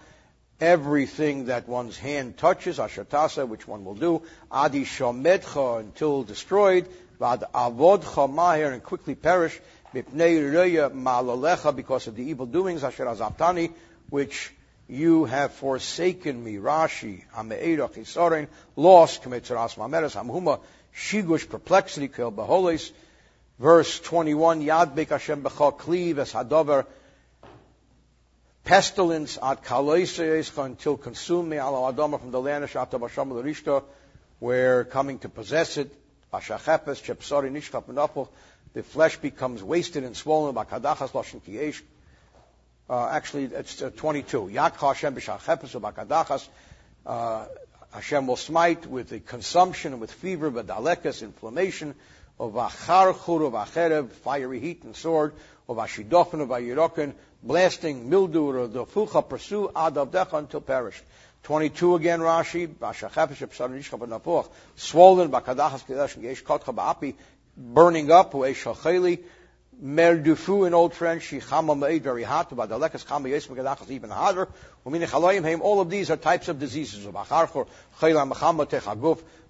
everything 0.58 1.46
that 1.46 1.68
one's 1.68 1.98
hand 1.98 2.38
touches, 2.38 2.78
Ashatasa, 2.78 3.46
which 3.46 3.68
one 3.68 3.84
will 3.84 3.94
do, 3.94 4.22
Adi 4.50 4.86
Shomedcha, 4.86 5.80
until 5.80 6.22
destroyed, 6.22 6.88
Vad 7.18 7.44
Avodcha 7.54 8.26
Mahir, 8.26 8.72
and 8.72 8.82
quickly 8.82 9.14
perish, 9.14 9.60
because 11.76 12.06
of 12.06 12.16
the 12.16 12.22
evil 12.22 12.46
doings, 12.46 12.84
asher 12.84 13.06
azabtani, 13.06 13.72
which 14.10 14.52
you 14.88 15.24
have 15.24 15.52
forsaken 15.52 16.42
me. 16.42 16.56
Rashi, 16.56 17.24
ame'era 17.36 17.88
chisorin, 17.92 18.48
lost, 18.76 19.22
kmetzeras 19.22 19.76
mameres, 19.76 20.14
hamhuma, 20.14 20.60
shigush, 20.94 21.48
perplexity, 21.48 22.08
kel 22.08 22.32
beholis. 22.32 22.92
Verse 23.58 24.00
21, 24.00 24.62
yad 24.62 24.94
bek 24.94 25.08
Hashem 25.08 25.42
b'cha 25.42 25.78
kliv 25.78 26.18
es 26.18 26.32
hadover, 26.32 26.86
pestilence 28.64 29.38
at 29.42 29.64
kaloiseyescha 29.64 30.64
until 30.64 30.96
consume 30.96 31.48
me 31.48 31.56
ala 31.56 31.92
adama 31.92 32.20
from 32.20 32.32
the 32.32 32.40
land 32.40 32.64
of 32.64 32.72
Shata 32.72 33.00
Basham 33.00 33.30
Rishta, 33.42 33.82
where 34.40 34.84
coming 34.84 35.18
to 35.20 35.28
possess 35.28 35.78
it, 35.78 35.90
Bashachepes, 36.32 37.00
Chepsori, 37.02 37.50
Nishkap, 37.50 37.84
Menapel, 37.84 38.28
the 38.76 38.82
flesh 38.82 39.16
becomes 39.16 39.62
wasted 39.62 40.04
and 40.04 40.14
swollen. 40.14 40.54
Uh, 40.54 40.64
actually, 43.08 43.44
it's 43.44 43.80
uh, 43.80 43.90
22. 43.96 44.50
Yak 44.52 44.78
Hashem. 44.78 45.16
Uh, 47.06 47.46
Hashem 47.94 48.26
will 48.26 48.36
smite 48.36 48.86
with 48.86 49.08
the 49.08 49.20
consumption, 49.20 49.92
and 49.92 50.00
with 50.02 50.12
fever, 50.12 50.50
b'dalekas, 50.50 51.22
inflammation, 51.22 51.94
of 52.38 52.52
acharchur, 52.52 53.46
of 53.46 53.54
acherev, 53.54 54.10
fiery 54.10 54.60
heat 54.60 54.82
and 54.82 54.94
sword, 54.94 55.32
of 55.70 55.78
ashidofen, 55.78 56.42
of 56.42 56.50
ayiroken, 56.50 57.14
blasting, 57.42 58.10
mildew, 58.10 58.68
the 58.68 58.84
fucha, 58.84 59.26
pursue 59.26 59.70
ad 59.74 59.94
avdecha 59.94 60.34
until 60.34 60.60
perished. 60.60 61.02
22 61.44 61.94
again, 61.94 62.20
Rashi, 62.20 62.68
swollen, 64.74 65.30
burning 67.56 68.10
up, 68.10 68.32
Ueshacheli, 68.32 69.20
Merdufu 69.82 70.66
in 70.66 70.74
Old 70.74 70.94
French, 70.94 71.30
Shichama 71.30 71.78
Meid, 71.78 72.02
very 72.02 72.22
hot, 72.22 72.50
Badalekas 72.50 73.04
Chama 73.04 73.28
Yes 73.28 73.46
Megadachas, 73.46 73.90
even 73.90 74.10
hotter. 74.10 74.48
All 75.60 75.80
of 75.80 75.90
these 75.90 76.10
are 76.10 76.16
types 76.16 76.48
of 76.48 76.58
diseases. 76.58 77.06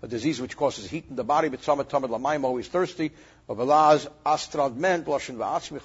A 0.03 0.09
disease 0.09 0.41
which 0.41 0.57
causes 0.57 0.91
heat 0.91 1.05
in 1.09 1.17
the 1.17 1.25
body, 1.25 1.49
but 1.49 1.63
some 1.63 1.79
Tamid 1.79 2.11
Lamaim, 2.11 2.45
always 2.45 2.67
thirsty, 2.67 3.13
of 3.49 3.59
Elaz, 3.59 4.09
Astrad 4.25 4.77
Men, 4.77 5.05
Bloshin 5.05 5.37
Va'atzmi 5.37 5.81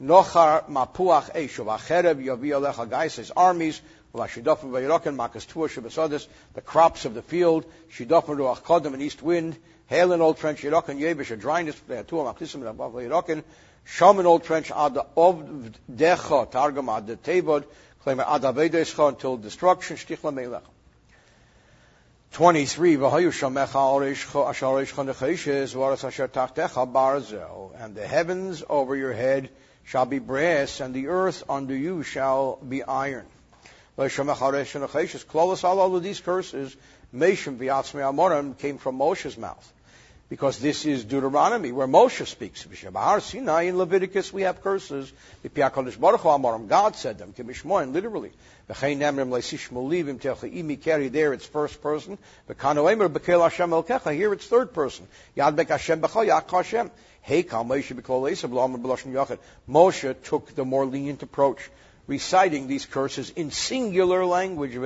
Nochar 0.00 0.64
Mapuach 0.68 1.32
Eish, 1.34 1.58
of 1.58 1.66
Acherev, 1.66 2.24
Yavi 2.24 2.50
Alecha 2.50 2.88
Gais, 2.88 3.16
his 3.16 3.30
armies, 3.30 3.80
Shidofim 4.14 4.70
Vayirokin, 4.70 5.14
Makas 5.16 5.46
Tuah 5.46 5.68
Shabasodis, 5.68 6.26
the 6.54 6.60
crops 6.60 7.04
of 7.04 7.14
the 7.14 7.22
field, 7.22 7.64
Shidofim 7.92 8.36
Ruach 8.36 8.62
Kodem, 8.62 8.94
an 8.94 9.00
east 9.02 9.22
wind, 9.22 9.56
Old 9.90 10.36
Yerokin, 10.36 10.98
Yerokin, 13.00 13.42
in 14.20 14.26
Old 14.26 14.42
Ad 14.70 14.98
of 15.16 15.72
Decha, 15.90 16.50
Targum, 16.50 16.88
Ad 16.90 17.06
Tebod, 17.22 17.64
claim 18.02 18.20
Ad 18.20 18.42
Avedescha 18.42 19.08
until 19.08 19.38
destruction, 19.38 19.96
Melech. 20.34 20.62
23, 22.32 22.96
V'hayu 22.98 23.32
shamecha 23.32 24.46
asher 24.50 24.66
oreishcha 24.66 25.06
necheshes, 25.06 25.74
v'aras 25.74 26.04
asher 26.04 26.28
tachtecha 26.28 26.86
barzel, 26.92 27.72
and 27.82 27.94
the 27.94 28.06
heavens 28.06 28.62
over 28.68 28.94
your 28.94 29.14
head 29.14 29.48
shall 29.84 30.04
be 30.04 30.18
brass, 30.18 30.80
and 30.80 30.94
the 30.94 31.08
earth 31.08 31.44
under 31.48 31.74
you 31.74 32.02
shall 32.02 32.56
be 32.56 32.82
iron. 32.82 33.24
All 33.96 34.04
of 34.04 36.02
these 36.02 36.20
curses, 36.20 36.76
Meshim 37.14 38.58
came 38.58 38.76
from 38.76 38.94
Moshe's 38.96 39.38
mouth 39.38 39.72
because 40.28 40.58
this 40.58 40.84
is 40.84 41.04
Deuteronomy, 41.04 41.72
where 41.72 41.86
Moshe 41.86 42.26
speaks. 42.26 42.66
Bahar 42.92 43.20
Sinai 43.20 43.62
in 43.62 43.78
Leviticus 43.78 44.30
we 44.32 44.42
have 44.42 44.62
curses. 44.62 45.10
God 45.42 46.96
said 46.96 47.18
them, 47.18 47.34
literally. 47.92 48.32
carry 50.76 51.08
there 51.08 51.32
it's 51.32 51.46
first 51.46 51.80
person. 51.82 52.18
Here 52.46 54.32
it's 54.32 54.46
third 54.46 54.74
person. 54.74 55.08
Moshe 59.68 60.22
took 60.22 60.54
the 60.54 60.64
more 60.64 60.84
lenient 60.86 61.22
approach 61.22 61.70
reciting 62.08 62.66
these 62.66 62.86
curses 62.86 63.30
in 63.30 63.52
singular 63.52 64.24
language. 64.24 64.76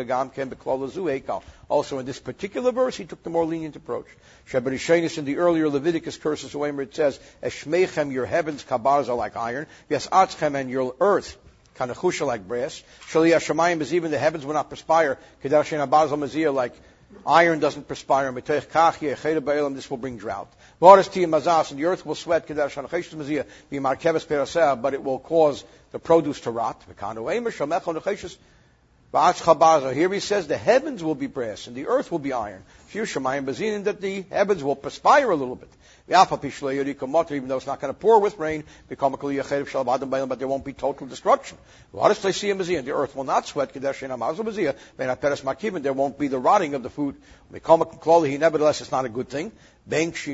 Also, 1.69 1.99
in 1.99 2.05
this 2.05 2.21
particular 2.21 2.73
verse, 2.73 2.97
he 2.97 3.05
took 3.07 3.23
the 3.23 3.31
more 3.31 3.47
lenient 3.47 3.76
approach. 3.76 4.07
Sheberishenis 4.50 5.17
in 5.17 5.25
the 5.25 5.38
earlier 5.38 5.71
Leviticus 5.71 6.19
curses, 6.19 6.55
where 6.55 6.79
it 6.81 6.95
says, 6.95 7.19
Eshmechem, 7.43 8.12
your 8.12 8.26
heavens, 8.26 8.64
kabars 8.64 9.09
are 9.09 9.17
like 9.17 9.37
iron. 9.37 9.67
Yes, 9.88 10.09
atzchem, 10.09 10.57
and 10.57 10.69
your 10.69 10.95
earth, 11.00 11.38
kanachusha 11.76 12.26
like 12.26 12.47
brass. 12.47 12.83
Shaliyah 13.09 13.37
shemayim 13.37 13.81
is 13.81 13.95
even 13.95 14.11
the 14.11 14.19
heavens 14.19 14.45
will 14.45 14.55
not 14.55 14.69
perspire. 14.69 15.17
Abazal 15.45 16.19
mazir 16.19 16.50
like 16.52 16.75
iron 17.26 17.61
doesn't 17.61 17.88
perspire. 17.88 18.33
This 18.33 19.90
will 19.90 19.97
bring 19.97 20.19
drought. 20.19 20.52
And 20.81 21.04
the 21.04 21.85
earth 21.85 22.07
will 22.07 22.14
sweat, 22.14 22.49
but 22.49 24.95
it 24.95 25.04
will 25.04 25.19
cause 25.19 25.64
the 25.92 25.99
produce 25.99 26.40
to 26.40 26.50
rot. 26.50 26.83
Here 29.95 30.12
he 30.12 30.21
says 30.21 30.47
the 30.47 30.57
heavens 30.57 31.04
will 31.04 31.14
be 31.14 31.26
brass 31.26 31.66
and 31.66 31.76
the 31.76 31.87
earth 31.87 32.11
will 32.11 32.19
be 32.19 32.33
iron. 32.33 32.62
That 32.95 33.99
the 34.00 34.25
heavens 34.31 34.64
will 34.64 34.76
perspire 34.76 35.31
a 35.31 35.37
little 35.37 35.57
bit. 35.57 35.69
Even 36.09 37.49
though 37.49 37.56
it's 37.56 37.66
not 37.66 37.80
going 37.80 37.92
to 37.92 37.99
pour 37.99 38.21
with 38.21 38.38
rain, 38.38 38.64
but 38.88 40.38
there 40.38 40.49
won't 40.49 40.64
be 40.64 40.73
total 40.73 41.06
destruction. 41.06 41.59
The 41.92 42.92
earth 42.94 43.16
will 43.16 43.25
not 43.25 43.47
sweat. 43.47 43.73
There 43.73 45.92
won't 45.92 46.18
be 46.18 46.28
the 46.28 46.38
rotting 46.38 46.75
of 46.75 46.82
the 46.82 46.90
food. 46.90 47.16
Nevertheless, 47.52 48.80
it's 48.80 48.90
not 48.90 49.04
a 49.04 49.09
good 49.09 49.28
thing. 49.28 49.52
Because 49.88 50.28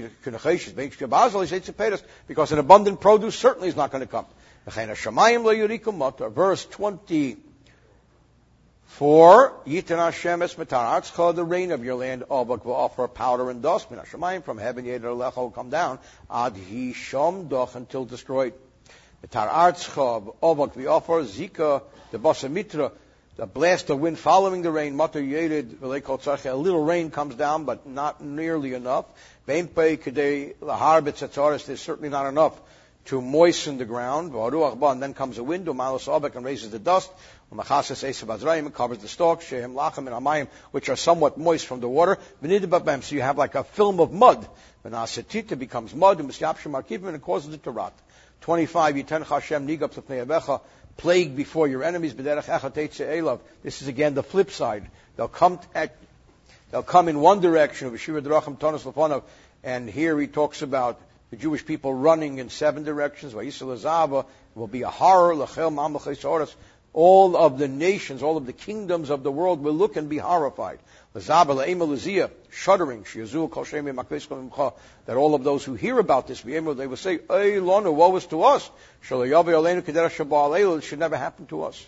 an 2.52 2.58
abundant 2.58 3.00
produce 3.00 3.36
certainly 3.36 3.68
is 3.68 3.76
not 3.76 3.90
going 3.90 4.02
to 4.02 4.06
come. 4.06 4.26
Verse 6.34 6.66
20. 6.66 7.36
For 8.88 9.52
Yitan 9.64 9.98
Hashem 9.98 10.42
es 10.42 10.54
metaratzcha, 10.54 11.32
the 11.34 11.44
rain 11.44 11.70
of 11.70 11.84
your 11.84 11.94
land, 11.94 12.24
Obak 12.30 12.66
offer 12.66 13.06
powder 13.06 13.48
and 13.48 13.62
dust, 13.62 13.90
min 13.90 14.00
Hashemayim, 14.00 14.42
from 14.42 14.58
heaven 14.58 14.86
Yeder 14.86 15.14
Lecha 15.16 15.36
will 15.36 15.50
come 15.50 15.70
down, 15.70 16.00
ad 16.28 16.54
hi 16.54 16.92
shom 16.94 17.48
doch, 17.48 17.76
until 17.76 18.06
destroyed. 18.06 18.54
Metaratzcha, 19.24 20.34
Obak 20.42 20.74
will 20.74 20.88
offer 20.88 21.22
Zika, 21.22 21.82
the 22.10 22.18
Basamitra, 22.18 22.90
the 23.36 23.46
blast 23.46 23.88
of 23.90 24.00
wind 24.00 24.18
following 24.18 24.62
the 24.62 24.70
rain, 24.72 24.96
Matar 24.96 25.22
Yedid, 25.22 25.80
a 25.80 26.54
little 26.56 26.82
rain 26.82 27.12
comes 27.12 27.36
down, 27.36 27.64
but 27.64 27.86
not 27.86 28.20
nearly 28.20 28.74
enough. 28.74 29.04
Beimpe 29.46 29.98
Kedei 29.98 30.56
Lahar 30.56 31.02
Betzatzaris, 31.02 31.66
there's 31.66 31.80
certainly 31.80 32.08
not 32.08 32.26
enough 32.26 32.58
to 33.06 33.20
moisten 33.20 33.78
the 33.78 33.84
ground. 33.84 34.34
And 34.34 35.02
then 35.02 35.14
comes 35.14 35.38
a 35.38 35.44
wind, 35.44 35.68
and 35.68 36.44
raises 36.44 36.70
the 36.70 36.78
dust. 36.78 37.10
And 37.50 37.60
covers 37.60 37.88
the 38.98 39.08
stalks, 39.08 39.50
lachem 39.50 39.98
and 39.98 40.08
amayim, 40.08 40.48
which 40.70 40.88
are 40.90 40.96
somewhat 40.96 41.38
moist 41.38 41.66
from 41.66 41.80
the 41.80 41.88
water. 41.88 42.18
So 42.42 43.14
you 43.14 43.22
have 43.22 43.38
like 43.38 43.54
a 43.54 43.64
film 43.64 44.00
of 44.00 44.12
mud. 44.12 44.46
Venasatita 44.84 45.58
becomes 45.58 45.94
mud, 45.94 46.20
and 46.20 46.30
it 46.30 47.22
causes 47.22 47.54
it 47.54 47.62
to 47.64 47.70
rot. 47.70 47.94
25, 48.42 48.94
Yiten 48.94 49.26
Hashem 49.26 49.66
nigab 49.66 50.60
plague 50.96 51.34
before 51.36 51.66
your 51.66 51.82
enemies. 51.82 52.14
This 52.14 53.82
is 53.82 53.88
again 53.88 54.14
the 54.14 54.22
flip 54.22 54.50
side. 54.50 54.86
They'll 55.16 55.26
come 55.28 55.58
at, 55.74 55.96
they'll 56.70 56.82
come 56.82 57.08
in 57.08 57.18
one 57.20 57.40
direction. 57.40 57.98
And 59.64 59.90
here 59.90 60.20
he 60.20 60.26
talks 60.28 60.62
about 60.62 61.00
the 61.30 61.36
Jewish 61.36 61.64
people 61.64 61.92
running 61.92 62.38
in 62.38 62.48
seven 62.48 62.84
directions. 62.84 63.34
will 63.34 64.66
be 64.66 64.82
a 64.82 64.90
horror. 64.90 65.46
All 66.94 67.36
of 67.36 67.58
the 67.58 67.68
nations, 67.68 68.22
all 68.22 68.38
of 68.38 68.46
the 68.46 68.52
kingdoms 68.52 69.10
of 69.10 69.22
the 69.22 69.30
world 69.30 69.62
will 69.62 69.74
look 69.74 69.96
and 69.96 70.08
be 70.08 70.16
horrified. 70.18 70.78
Shuddering, 72.50 73.04
that 75.06 75.16
all 75.16 75.34
of 75.34 75.44
those 75.44 75.64
who 75.64 75.74
hear 75.74 75.98
about 75.98 76.26
this, 76.26 76.40
they 76.40 76.60
will 76.60 76.96
say, 76.96 77.18
woe 77.28 78.16
is 78.16 78.26
to 78.26 78.42
us. 78.42 78.70
It 79.10 80.84
should 80.84 80.98
never 80.98 81.16
happen 81.16 81.46
to 81.46 81.64
us. 81.64 81.86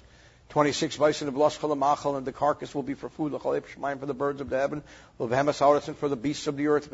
26 0.50 0.96
bison 0.96 1.28
of 1.28 1.34
machal, 1.78 2.16
and 2.16 2.26
the 2.26 2.32
carcass 2.32 2.74
will 2.74 2.82
be 2.82 2.94
for 2.94 3.08
food, 3.08 3.32
for 3.40 4.06
the 4.06 4.14
birds 4.14 4.40
of 4.40 4.50
the 4.50 4.58
heaven, 4.58 4.82
for 5.16 6.08
the 6.08 6.16
beasts 6.16 6.46
of 6.46 6.56
the 6.56 6.66
earth, 6.66 6.92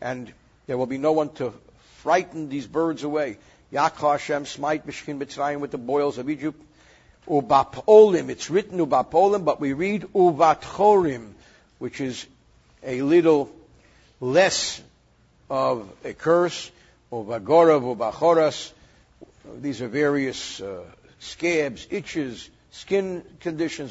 and 0.00 0.32
there 0.66 0.76
will 0.76 0.86
be 0.86 0.98
no 0.98 1.12
one 1.12 1.30
to 1.34 1.52
frighten 1.98 2.48
these 2.48 2.66
birds 2.66 3.02
away. 3.02 3.38
Yakha 3.72 4.12
Hashem 4.12 4.46
smite 4.46 4.86
Mishkin 4.86 5.18
Mitzrayim 5.18 5.60
with 5.60 5.70
the 5.70 5.78
boils 5.78 6.18
of 6.18 6.30
Egypt. 6.30 6.60
Ubapolim, 7.28 8.28
it's 8.28 8.50
written 8.50 8.78
Ubapolim, 8.78 9.44
but 9.44 9.60
we 9.60 9.72
read 9.72 10.02
Uvatchorim, 10.14 11.32
which 11.78 12.00
is 12.00 12.26
a 12.84 13.02
little 13.02 13.50
less 14.20 14.80
of 15.50 15.90
a 16.04 16.12
curse. 16.12 16.70
Uvagorav, 17.12 17.96
Ubachoras. 17.96 18.72
These 19.60 19.82
are 19.82 19.88
various 19.88 20.60
uh, 20.60 20.82
scabs, 21.18 21.86
itches, 21.90 22.48
skin 22.70 23.22
conditions, 23.40 23.90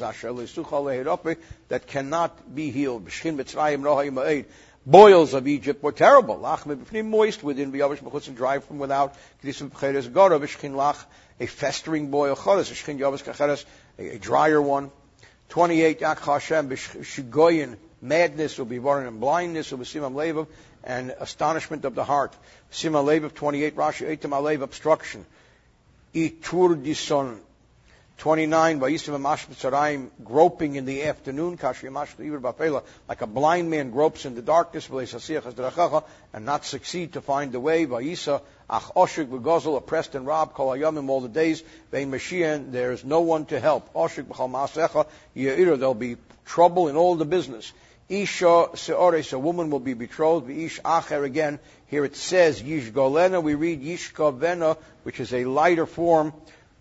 that 1.70 1.88
cannot 1.88 2.56
be 2.56 2.72
healed 2.72 3.06
boils 4.86 5.34
of 5.34 5.48
Egypt 5.48 5.82
were 5.82 5.92
terrible. 5.92 6.38
Lach 6.38 6.66
moist 7.04 7.44
within, 7.44 7.72
v'yavish 7.72 8.00
mechutz 8.00 8.28
and 8.28 8.38
dry 8.38 8.60
from 8.60 8.80
without. 8.80 9.16
Kedisim 9.44 9.70
b'cheres 9.72 10.12
gora 10.12 10.40
v'shchin 10.40 10.74
lach, 10.74 11.04
a 11.40 11.48
festering 11.48 12.12
boil 12.12 12.36
chodes, 12.36 12.72
v'shchin 12.72 13.00
yavish 13.00 13.24
kacheres, 13.24 13.66
a 13.98 14.18
drier 14.18 14.62
one. 14.62 14.92
28, 15.50 16.02
Yak 16.02 16.20
Hashem 16.20 16.70
b'shigoyin, 16.70 17.78
madness 18.02 18.58
will 18.58 18.66
be 18.66 18.80
born 18.80 19.06
in 19.06 19.20
blindness 19.20 19.72
will 19.72 19.80
be 19.80 19.86
simam 19.86 20.14
levav, 20.14 20.48
and 20.84 21.12
astonishment 21.20 21.86
of 21.86 21.96
the 21.96 22.04
heart. 22.04 22.36
Simam 22.72 23.06
levav, 23.06 23.34
28, 23.34 23.76
Rashi, 23.76 24.18
etam 24.18 24.32
alev, 24.32 24.62
obstruction. 24.62 25.26
Itur 26.14 26.82
dison, 26.84 27.40
29, 28.18 28.80
groping 30.24 30.76
in 30.76 30.86
the 30.86 31.04
afternoon, 31.04 31.60
like 31.62 33.22
a 33.22 33.28
blind 33.28 33.70
man 33.70 33.92
gropes 33.92 34.26
in 34.26 34.36
the 34.36 34.42
darkness, 34.42 34.90
and 36.34 36.46
not 36.46 36.66
succeed 36.66 37.14
to 37.14 37.22
find 37.22 37.52
the 37.52 37.60
way. 37.60 37.84
Oppressed 37.84 40.16
and 40.16 40.26
robbed, 40.26 40.60
all 40.60 41.22
the 41.22 41.30
days. 41.30 41.64
There 41.92 42.92
is 42.92 43.04
no 43.04 43.22
one 43.22 43.46
to 43.48 43.60
help. 43.60 43.94
There'll 45.36 45.94
be 45.94 46.18
trouble 46.46 46.88
in 46.88 46.96
all 46.96 47.16
the 47.16 47.26
business. 47.26 47.74
Isha 48.08 48.70
seores, 48.76 49.34
a 49.34 49.40
woman 49.40 49.72
will 49.72 49.80
be 49.80 49.96
betrothed. 49.96 50.50
Ish 50.50 50.80
acher 50.82 51.24
again. 51.24 51.60
Here 51.88 52.06
it 52.06 52.16
says 52.16 52.62
yish 52.62 52.92
golena. 52.92 53.42
We 53.42 53.56
read 53.56 53.84
yish 53.84 54.76
which 55.04 55.20
is 55.20 55.34
a 55.34 55.46
lighter 55.46 55.88
form 55.88 56.34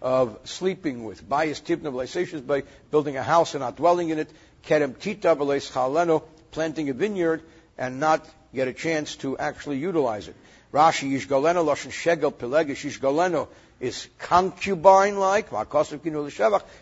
of 0.04 0.38
sleeping 0.44 1.02
with. 1.04 1.26
Bias 1.26 1.62
tibna 1.62 2.46
by 2.46 2.62
building 2.90 3.16
a 3.16 3.22
house 3.22 3.54
and 3.54 3.62
not 3.62 3.76
dwelling 3.76 4.10
in 4.10 4.18
it. 4.18 4.30
Kerem 4.66 4.98
tita 4.98 5.34
chaleno, 5.34 6.22
planting 6.52 6.90
a 6.90 6.92
vineyard 6.92 7.42
and 7.78 7.98
not 7.98 8.28
get 8.54 8.68
a 8.68 8.74
chance 8.74 9.16
to 9.16 9.38
actually 9.38 9.78
utilize 9.78 10.28
it. 10.28 10.36
Rashi 10.72 11.10
yishgaleno 11.10 11.64
loshen 11.64 11.90
shegel 11.90 12.32
pelegish 12.32 12.84
yishgaleno 12.84 13.48
is 13.80 14.06
concubine-like. 14.18 15.48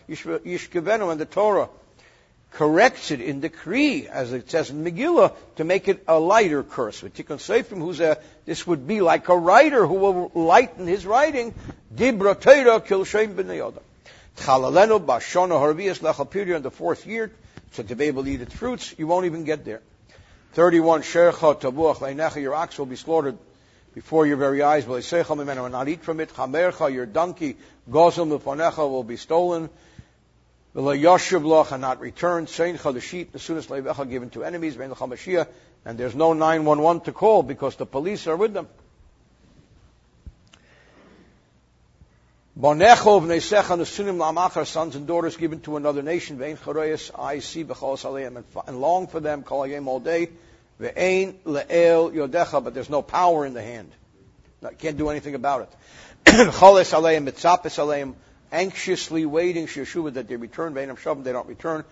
Yishkevenu 0.09 1.11
and 1.11 1.19
the 1.19 1.25
Torah 1.25 1.69
corrects 2.53 3.09
it 3.09 3.19
in 3.19 3.39
decree, 3.39 4.07
as 4.07 4.31
it 4.31 4.49
says 4.49 4.69
in 4.69 4.83
Megillah, 4.83 5.33
to 5.55 5.63
make 5.63 5.87
it 5.87 6.03
a 6.07 6.19
lighter 6.19 6.63
curse. 6.63 7.01
With 7.01 7.15
Tikkun 7.15 7.37
Seifim, 7.37 7.79
who's 7.79 7.99
a, 7.99 8.17
this 8.45 8.65
would 8.67 8.87
be 8.87 9.01
like 9.01 9.27
a 9.29 9.37
writer 9.37 9.85
who 9.87 9.95
will 9.95 10.31
lighten 10.35 10.85
his 10.85 11.05
writing. 11.05 11.53
Dibra 11.93 12.35
Teira 12.35 12.79
Kilshem 12.79 13.33
B'nei 13.33 13.57
Yoda. 13.57 13.81
Chalalenu 14.37 15.03
Bashona 15.03 15.59
Harvias 15.59 15.99
Lechapiri 15.99 16.55
in 16.55 16.61
the 16.61 16.71
fourth 16.71 17.07
year, 17.07 17.31
so 17.71 17.83
to 17.83 17.95
be 17.95 18.05
able 18.05 18.23
to 18.23 18.29
eat 18.29 18.41
its 18.41 18.53
fruits, 18.53 18.93
you 18.97 19.07
won't 19.07 19.25
even 19.25 19.43
get 19.43 19.65
there. 19.65 19.81
31, 20.53 21.01
Shercha 21.01 21.59
Tabuach 21.59 21.97
Leinecha, 21.97 22.39
your 22.39 22.53
ox 22.53 22.77
will 22.77 22.85
be 22.85 22.95
slaughtered 22.95 23.37
before 23.95 24.27
your 24.27 24.37
very 24.37 24.61
eyes. 24.61 24.85
Will 24.85 25.01
not 25.69 25.87
eat 25.87 26.03
from 26.03 26.19
it. 26.19 26.29
Chamercha, 26.29 26.93
your 26.93 27.07
donkey, 27.07 27.57
Gozim 27.89 28.37
Lefonecha 28.37 28.77
will 28.77 29.03
be 29.03 29.17
stolen. 29.17 29.69
V'lo 30.75 30.99
yashuv 30.99 31.45
loch 31.45 31.71
and 31.71 31.81
not 31.81 31.99
return. 31.99 32.47
Seincha 32.47 32.93
the 32.93 33.01
sheep, 33.01 33.31
the 33.31 33.39
soonest 33.39 33.69
leivecha 33.69 34.09
given 34.09 34.29
to 34.31 34.43
enemies. 34.43 34.75
Vein 34.75 34.91
l'chamashia, 34.91 35.47
and 35.85 35.97
there's 35.97 36.15
no 36.15 36.33
911 36.33 37.03
to 37.03 37.11
call 37.11 37.43
because 37.43 37.75
the 37.75 37.85
police 37.85 38.25
are 38.27 38.35
with 38.35 38.53
them. 38.53 38.67
Bonecho 42.59 43.21
v'neisecha 43.21 43.77
nesunim 43.77 44.17
la'amachar, 44.17 44.65
sons 44.65 44.95
and 44.95 45.05
daughters 45.05 45.37
given 45.37 45.59
to 45.61 45.77
another 45.77 46.01
nation. 46.01 46.37
Vein 46.37 46.57
charoyas, 46.57 47.11
I 47.19 47.39
see 47.39 47.63
b'chol 47.63 47.97
aleim, 47.97 48.43
and 48.67 48.81
long 48.81 49.07
for 49.07 49.19
them, 49.19 49.43
kol 49.43 49.71
all 49.87 49.99
day. 49.99 50.29
Le'el 50.79 51.33
yodecha, 51.45 52.63
but 52.63 52.73
there's 52.73 52.89
no 52.89 53.01
power 53.01 53.45
in 53.45 53.53
the 53.53 53.61
hand. 53.61 53.91
Can't 54.79 54.97
do 54.97 55.09
anything 55.09 55.35
about 55.35 55.61
it. 55.61 55.69
Aleim, 56.25 58.15
anxiously 58.53 59.25
waiting 59.25 59.67
Yeshua 59.67 60.13
that 60.13 60.27
they 60.27 60.37
return. 60.37 60.73
They 60.75 60.85
don't 60.85 61.47
return. 61.47 61.83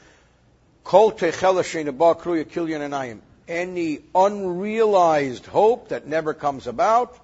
Any 3.48 4.00
unrealized 4.16 5.46
hope 5.48 5.90
that 5.90 6.08
never 6.08 6.34
comes 6.34 6.68
about 6.68 7.18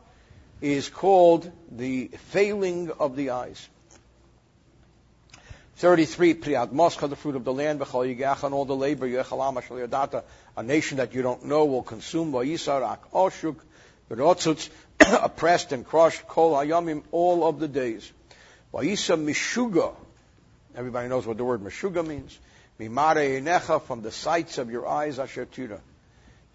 is 0.59 0.89
called 0.89 1.49
the 1.71 2.07
failing 2.07 2.91
of 2.99 3.15
the 3.15 3.29
eyes. 3.29 3.69
33, 5.77 6.33
Priad 6.33 6.71
Moscha, 6.71 7.07
the 7.07 7.15
fruit 7.15 7.35
of 7.35 7.43
the 7.43 7.53
land, 7.53 7.79
and 7.81 8.53
all 8.53 8.65
the 8.65 8.75
labor, 8.75 9.05
a 10.57 10.63
nation 10.63 10.97
that 10.97 11.13
you 11.13 11.21
don't 11.21 11.45
know 11.45 11.65
will 11.65 11.83
consume, 11.83 12.33
oppressed 14.99 15.71
and 15.71 15.85
crushed, 15.85 16.23
all 17.11 17.47
of 17.47 17.59
the 17.59 17.67
days. 17.67 18.11
Vayisa 18.77 19.17
mishuga. 19.17 19.95
Everybody 20.75 21.09
knows 21.09 21.25
what 21.25 21.37
the 21.37 21.43
word 21.43 21.61
mishuga 21.61 22.05
means. 22.05 22.37
Mimare 22.79 23.41
enecha 23.41 23.81
from 23.81 24.03
the 24.03 24.11
sights 24.11 24.59
of 24.59 24.69
your 24.69 24.87
eyes, 24.87 25.17
asher 25.17 25.45
tira. 25.45 25.81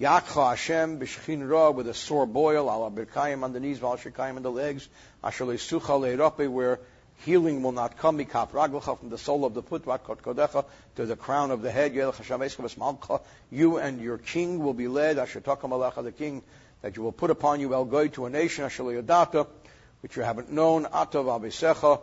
Yakcha 0.00 0.50
Hashem 0.50 1.00
b'shchin 1.00 1.50
ra 1.50 1.70
with 1.70 1.88
a 1.88 1.94
sore 1.94 2.26
boil, 2.26 2.70
ala 2.70 2.92
birkayim 2.92 3.42
on 3.42 3.52
the 3.52 3.58
knees, 3.58 3.80
val 3.80 3.96
shekayim 3.96 4.36
on 4.36 4.42
the 4.44 4.52
legs, 4.52 4.88
asher 5.24 5.46
leisucha 5.46 5.80
leirape 5.80 6.48
where 6.48 6.78
healing 7.24 7.60
will 7.60 7.72
not 7.72 7.98
come, 7.98 8.18
mikap 8.18 8.52
raglcha 8.52 8.96
from 9.00 9.08
the 9.08 9.18
sole 9.18 9.44
of 9.44 9.54
the 9.54 9.62
foot, 9.62 9.84
vakot 9.84 10.18
kodecha 10.18 10.64
to 10.94 11.06
the 11.06 11.16
crown 11.16 11.50
of 11.50 11.60
the 11.60 11.72
head, 11.72 11.92
yelech 11.92 12.14
Hashem 12.14 13.18
you 13.50 13.78
and 13.78 14.00
your 14.00 14.18
king 14.18 14.60
will 14.60 14.74
be 14.74 14.86
led, 14.86 15.18
asher 15.18 15.40
takam 15.40 15.70
alecha, 15.70 16.04
the 16.04 16.12
king 16.12 16.44
that 16.82 16.96
you 16.96 17.02
will 17.02 17.10
put 17.10 17.30
upon 17.30 17.58
you, 17.58 17.74
el 17.74 17.84
goy 17.84 18.06
to 18.08 18.26
a 18.26 18.30
nation, 18.30 18.64
asher 18.64 18.84
leodata, 18.84 19.48
which 20.02 20.16
you 20.16 20.22
haven't 20.22 20.50
known, 20.50 20.84
Atav 20.84 21.26
Abisecha, 21.26 22.00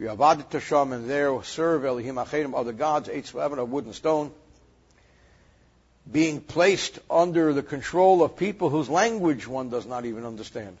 Yavad 0.00 0.50
Tasham, 0.50 0.92
and 0.94 1.08
there 1.10 1.42
serve 1.42 1.84
Elohim 1.84 2.14
Achedim, 2.14 2.58
other 2.58 2.72
gods, 2.72 3.10
eight 3.10 3.26
seven 3.26 3.58
of 3.58 3.70
wood 3.70 3.84
and 3.84 3.94
stone, 3.94 4.32
being 6.10 6.40
placed 6.40 6.98
under 7.10 7.52
the 7.52 7.62
control 7.62 8.22
of 8.22 8.36
people 8.36 8.70
whose 8.70 8.88
language 8.88 9.46
one 9.46 9.68
does 9.68 9.84
not 9.84 10.06
even 10.06 10.24
understand. 10.24 10.78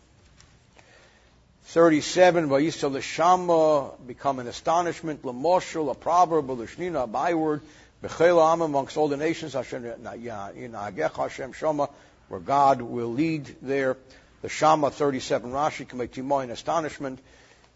37, 1.64 2.48
Vayisa 2.48 2.90
L'Shama, 2.90 3.94
become 4.06 4.38
an 4.38 4.48
astonishment, 4.48 5.24
L'Moshel, 5.24 5.90
a 5.90 5.94
proverb, 5.94 6.50
L'Shnina, 6.50 7.04
a 7.04 7.06
byword, 7.06 7.60
B'chel 8.02 8.52
Am, 8.52 8.62
amongst 8.62 8.96
all 8.96 9.08
the 9.08 9.18
nations, 9.18 9.52
Hashem, 9.52 9.84
Hashem 10.02 11.52
Shama, 11.52 11.90
where 12.28 12.40
God 12.40 12.80
will 12.80 13.12
lead 13.12 13.54
there. 13.60 13.98
The 14.40 14.48
Shama 14.48 14.90
37 14.90 15.50
Rashi 15.50 15.86
Timo 15.86 16.42
in 16.42 16.50
astonishment. 16.50 17.18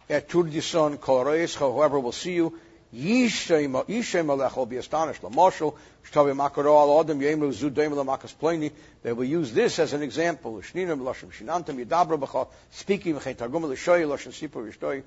Et 0.08 0.28
Turdison 0.28 0.98
Kol 1.00 1.24
whoever 1.24 1.98
will 1.98 2.12
see 2.12 2.34
you, 2.34 2.58
Yishem 2.94 3.72
Alech 3.74 4.56
will 4.56 4.66
be 4.66 4.76
astonished. 4.76 5.22
Lamoshel, 5.22 5.74
Shtavi 6.08 6.34
Makaro 6.36 6.78
Al 6.78 7.04
Odom 7.04 7.20
Yemru 7.20 7.52
Zudaim 7.52 7.92
Lamakas 7.92 8.38
Pliny. 8.38 8.70
They 9.02 9.12
will 9.12 9.24
use 9.24 9.52
this 9.52 9.78
as 9.78 9.92
an 9.94 10.02
example. 10.02 10.60
Shninim 10.60 11.00
Lashim 11.00 11.32
Shinantam 11.32 11.84
Yadabra 11.84 12.18
B'cha, 12.18 12.46
speaking 12.70 13.14
V'chein 13.16 13.36
Targum 13.36 13.66
L'shoy 13.66 14.06
Lashim 14.06 14.32
Sipur 14.32 14.70
Yishtoy. 14.70 15.02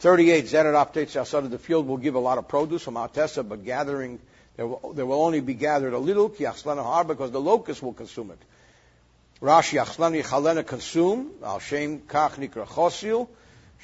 38, 0.00 0.44
Zerat 0.46 0.74
updates 0.74 1.16
outside 1.16 1.44
of 1.44 1.50
the 1.50 1.58
field 1.58 1.86
will 1.86 1.96
give 1.96 2.16
a 2.16 2.18
lot 2.18 2.36
of 2.36 2.48
produce 2.48 2.82
from 2.82 2.98
Tessa, 3.12 3.44
but 3.44 3.64
gathering, 3.64 4.18
there 4.56 4.66
will, 4.66 4.92
there 4.92 5.06
will 5.06 5.22
only 5.22 5.40
be 5.40 5.54
gathered 5.54 5.92
a 5.92 5.98
little, 5.98 6.28
Ki 6.28 6.44
Har, 6.44 7.04
because 7.04 7.30
the 7.30 7.40
locust 7.40 7.82
will 7.82 7.92
consume 7.92 8.32
it. 8.32 8.38
Rashi 9.40 9.80
Achlani 9.82 10.24
Chalena 10.24 10.66
consume, 10.66 11.30
Al 11.44 11.60
Shem 11.60 12.00
Kach 12.00 12.32
Nikra 12.32 12.66
Chosil, 12.66 13.28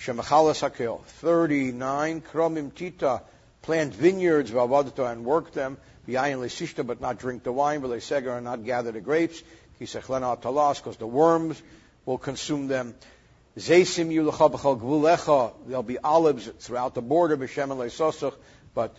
Shemachalas 0.01 0.61
Hakel. 0.61 1.03
39, 1.05 2.21
Kromim 2.21 2.73
Tita, 2.73 3.23
plant 3.63 3.93
vineyards, 3.93 4.51
Vavadato, 4.51 5.11
and 5.11 5.25
work 5.25 5.53
them, 5.53 5.77
V'yayin 6.07 6.39
Lesishta, 6.39 6.87
but 6.87 7.01
not 7.01 7.19
drink 7.19 7.43
the 7.43 7.53
wine, 7.53 7.83
V'lesegar, 7.83 8.37
and 8.37 8.45
not 8.45 8.65
gather 8.65 8.93
the 8.93 9.01
grapes, 9.01 9.43
Ki 9.79 9.87
Sechlena 9.87 10.41
Talas, 10.41 10.77
because 10.77 10.97
the 10.99 11.07
worms 11.07 11.61
will 12.07 12.19
consume 12.19 12.69
them. 12.69 12.95
Zaysim 13.57 14.15
Yulecha 14.15 14.79
Gvulecha, 14.79 15.53
there'll 15.67 15.83
be 15.83 15.99
olives 15.99 16.47
throughout 16.61 16.95
the 16.95 17.03
border, 17.03 17.37
B'Shem 17.37 17.73
and 17.73 18.33
but 18.75 18.97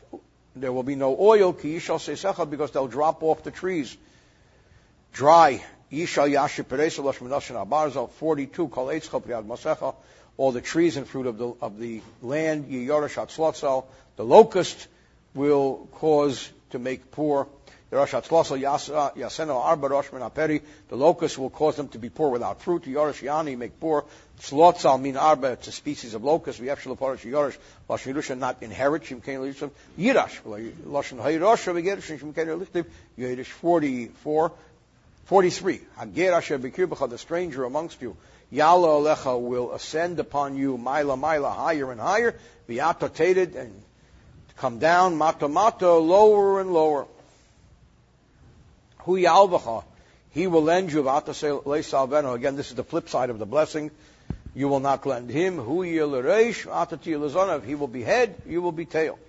there 0.55 0.73
will 0.73 0.83
be 0.83 0.95
no 0.95 1.15
oil, 1.17 1.53
Ki 1.53 1.77
Yishal 1.77 1.97
Seisecha, 1.97 2.49
because 2.49 2.71
they'll 2.71 2.87
drop 2.87 3.23
off 3.23 3.43
the 3.43 3.51
trees. 3.51 3.95
Dry, 5.13 5.63
Yishal 5.89 6.29
Yashir 6.29 6.65
Peresa 6.65 7.01
Losh 7.01 7.19
Abarzo, 7.51 8.11
42, 8.11 8.67
Kol 8.67 8.87
Eitzcha 8.87 9.23
Priad 9.23 9.45
Masecha, 9.45 9.95
all 10.39 10.51
the 10.53 10.61
trees 10.61 10.95
and 10.95 11.05
fruit 11.05 11.27
of 11.27 11.37
the, 11.37 11.53
of 11.61 11.77
the 11.79 12.01
land, 12.21 12.71
Yiyorish 12.71 13.17
Atzlotzal, 13.17 13.83
the 14.15 14.23
locust 14.23 14.87
will 15.35 15.89
cause 15.91 16.49
to 16.69 16.79
make 16.79 17.11
poor. 17.11 17.45
Uh, 17.91 18.05
Roshmanapedi. 18.05 20.61
The 20.87 20.95
locust 20.95 21.37
will 21.37 21.49
cause 21.49 21.75
them 21.75 21.89
to 21.89 21.99
be 21.99 22.09
poor 22.09 22.29
without 22.29 22.61
fruit. 22.61 22.83
Yorish 22.83 23.21
Yani 23.21 23.57
make 23.57 23.81
poor. 23.81 24.05
Slotzal 24.39 25.01
mean 25.01 25.17
arba, 25.17 25.51
it's 25.53 25.67
a 25.67 25.73
species 25.73 26.13
of 26.13 26.23
locust. 26.23 26.61
We 26.61 26.67
have 26.67 26.79
shalaparish 26.79 27.29
yorish. 27.29 27.57
Lashon 27.89 28.13
Yerusha 28.13 28.37
not 28.37 28.61
inherit. 28.61 29.03
Shim 29.03 29.21
kain. 29.21 29.39
Yirash. 29.39 30.39
Lashon 30.85 31.19
hayrosha 31.19 31.73
v'gerish. 31.73 32.17
Shim 32.17 32.33
kain. 32.33 32.47
Yirish 33.17 33.47
44. 33.47 34.53
43. 35.25 35.81
Hager 35.99 36.33
asher 36.33 36.57
the 36.57 37.17
stranger 37.17 37.63
amongst 37.63 38.01
you. 38.01 38.17
Yala 38.51 39.15
alecha 39.15 39.39
will 39.39 39.73
ascend 39.73 40.19
upon 40.19 40.57
you, 40.57 40.77
mila 40.77 41.15
mila, 41.15 41.51
higher 41.51 41.91
and 41.91 42.01
higher, 42.01 42.35
be 42.67 42.77
atotated 42.77 43.55
and 43.55 43.83
come 44.57 44.79
down, 44.79 45.17
mata 45.17 45.47
mata, 45.47 45.91
lower 45.91 46.59
and 46.59 46.73
lower. 46.73 47.05
Hu 48.99 49.17
yalvacha, 49.17 49.83
he 50.31 50.47
will 50.47 50.63
lend 50.63 50.91
you, 50.91 51.03
salveno. 51.03 52.33
Again, 52.33 52.55
this 52.55 52.69
is 52.69 52.75
the 52.75 52.83
flip 52.83 53.07
side 53.07 53.29
of 53.29 53.37
the 53.37 53.45
blessing. 53.45 53.91
You 54.55 54.67
will 54.67 54.79
not 54.79 55.05
lend 55.05 55.29
him. 55.29 55.57
Hu 55.57 55.83
yilareish, 55.83 56.65
atati 56.65 57.13
lazonav. 57.15 57.63
He 57.63 57.75
will 57.75 57.87
be 57.87 58.01
head, 58.01 58.35
you 58.47 58.63
will 58.63 58.71
be 58.71 58.85
tail. 58.85 59.19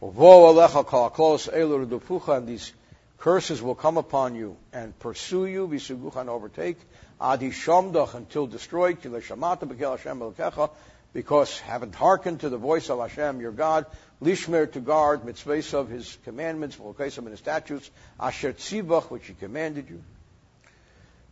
Vo 0.00 0.52
alecha 0.52 0.84
klos 0.84 1.48
elur 1.52 1.86
dufucha, 1.86 2.36
and 2.36 2.46
these 2.46 2.72
curses 3.20 3.62
will 3.62 3.74
come 3.74 3.98
upon 3.98 4.34
you 4.34 4.56
and 4.72 4.98
pursue 4.98 5.46
you, 5.46 5.68
visuguchan 5.68 6.26
overtake, 6.26 6.78
adi 7.20 7.50
shamdach 7.50 8.14
until 8.14 8.46
destroyed, 8.46 9.00
kileshamata 9.00 9.60
bekel 9.60 9.96
Hashem 9.96 10.70
because 11.12 11.58
haven't 11.60 11.94
hearkened 11.94 12.40
to 12.40 12.48
the 12.48 12.56
voice 12.56 12.88
of 12.88 12.98
Hashem, 12.98 13.40
your 13.40 13.52
God, 13.52 13.86
lishmer 14.22 14.70
to 14.72 14.80
guard 14.80 15.22
mitzvahs 15.22 15.74
of 15.74 15.88
His 15.88 16.18
commandments, 16.24 16.76
volkesim 16.76 17.24
in 17.26 17.32
His 17.32 17.40
statutes, 17.40 17.90
asher 18.18 18.52
tzivach, 18.52 19.10
which 19.10 19.26
He 19.26 19.34
commanded 19.34 19.90
you. 19.90 20.02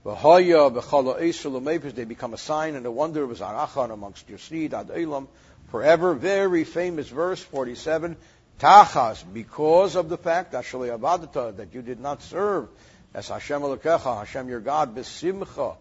V'haya 0.05 0.75
b'chala 0.75 1.21
esul 1.21 1.95
they 1.95 2.05
become 2.05 2.35
a 2.35 2.39
sign 2.39 2.75
and 2.75 2.87
a 2.87 2.91
wonder 2.91 3.25
of 3.25 3.31
Zarachan 3.31 3.93
amongst 3.93 4.29
your 4.29 4.39
seed, 4.39 4.75
ad 4.75 4.91
elam, 4.91 5.29
forever. 5.71 6.15
Very 6.15 6.65
famous 6.65 7.09
verse, 7.09 7.41
47. 7.41 8.17
Tachas, 8.59 9.23
because 9.33 9.95
of 9.95 10.09
the 10.09 10.19
fact 10.19 10.53
that 10.53 11.69
you 11.73 11.83
did 11.83 12.01
not 12.01 12.23
serve 12.23 12.69
as 13.15 13.29
Hashem 13.29 13.63
Elokecha, 13.63 14.19
Hashem 14.19 14.49
your 14.49 14.61
God, 14.61 14.97
besimcha, 14.97 15.77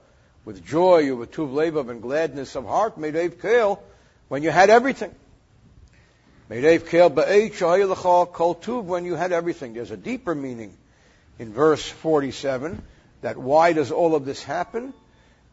with 0.46 0.63
joy, 0.66 1.00
you 1.00 1.16
with 1.18 1.32
tuv 1.32 1.52
levav 1.52 1.90
and 1.90 2.02
gladness 2.02 2.56
of 2.56 2.66
heart, 2.66 2.98
Medev 2.98 3.36
Kael, 3.36 3.80
when 4.30 4.44
you 4.44 4.52
had 4.52 4.70
everything. 4.70 5.13
Medev 6.50 6.82
Kael 6.82 7.13
ba'eit 7.13 7.54
shahayelacha 7.54 8.32
kol 8.32 8.56
tuv, 8.56 8.84
when 8.84 9.04
you 9.04 9.16
had 9.16 9.32
everything. 9.32 9.74
There's 9.74 9.92
a 9.92 9.98
deeper 9.98 10.34
meaning 10.34 10.78
in 11.40 11.52
verse 11.52 11.86
47 11.88 12.82
that 13.22 13.38
why 13.38 13.74
does 13.74 13.92
all 13.92 14.16
of 14.16 14.24
this 14.24 14.42
happen? 14.42 14.94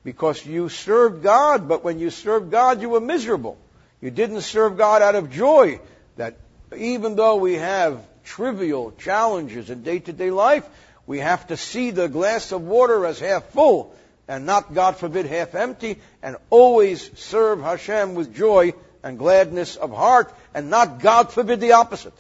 Because 0.05 0.45
you 0.45 0.69
served 0.69 1.23
God, 1.23 1.67
but 1.69 1.83
when 1.83 1.99
you 1.99 2.11
served 2.11 2.51
God, 2.51 2.83
you 2.83 2.91
were 2.91 3.01
miserable. 3.01 3.59
You 4.01 4.11
didn't 4.11 4.43
serve 4.43 4.77
God 4.77 5.03
out 5.03 5.15
of 5.15 5.31
joy 5.31 5.81
that 6.17 6.37
even 6.77 7.17
though 7.17 7.37
we 7.37 7.55
have 7.55 8.01
trivial 8.25 8.93
challenges 8.93 9.71
in 9.71 9.83
day 9.83 9.99
to 9.99 10.13
day 10.13 10.31
life, 10.31 10.69
we 11.07 11.19
have 11.19 11.47
to 11.49 11.57
see 11.57 11.91
the 11.91 12.09
glass 12.09 12.53
of 12.53 12.63
water 12.63 13.05
as 13.07 13.19
half 13.19 13.45
full 13.51 13.95
and 14.27 14.47
not, 14.47 14.73
God 14.73 14.97
forbid, 14.97 15.27
half 15.27 15.55
empty 15.55 16.01
and 16.23 16.37
always 16.51 17.11
serve 17.19 17.61
Hashem 17.61 18.15
with 18.15 18.35
joy 18.35 18.75
and 19.03 19.19
gladness 19.19 19.77
of 19.77 19.93
heart 19.93 20.35
and 20.55 20.71
not, 20.71 21.01
God 21.01 21.31
forbid, 21.31 21.61
the 21.61 21.73
opposite. 21.73 22.15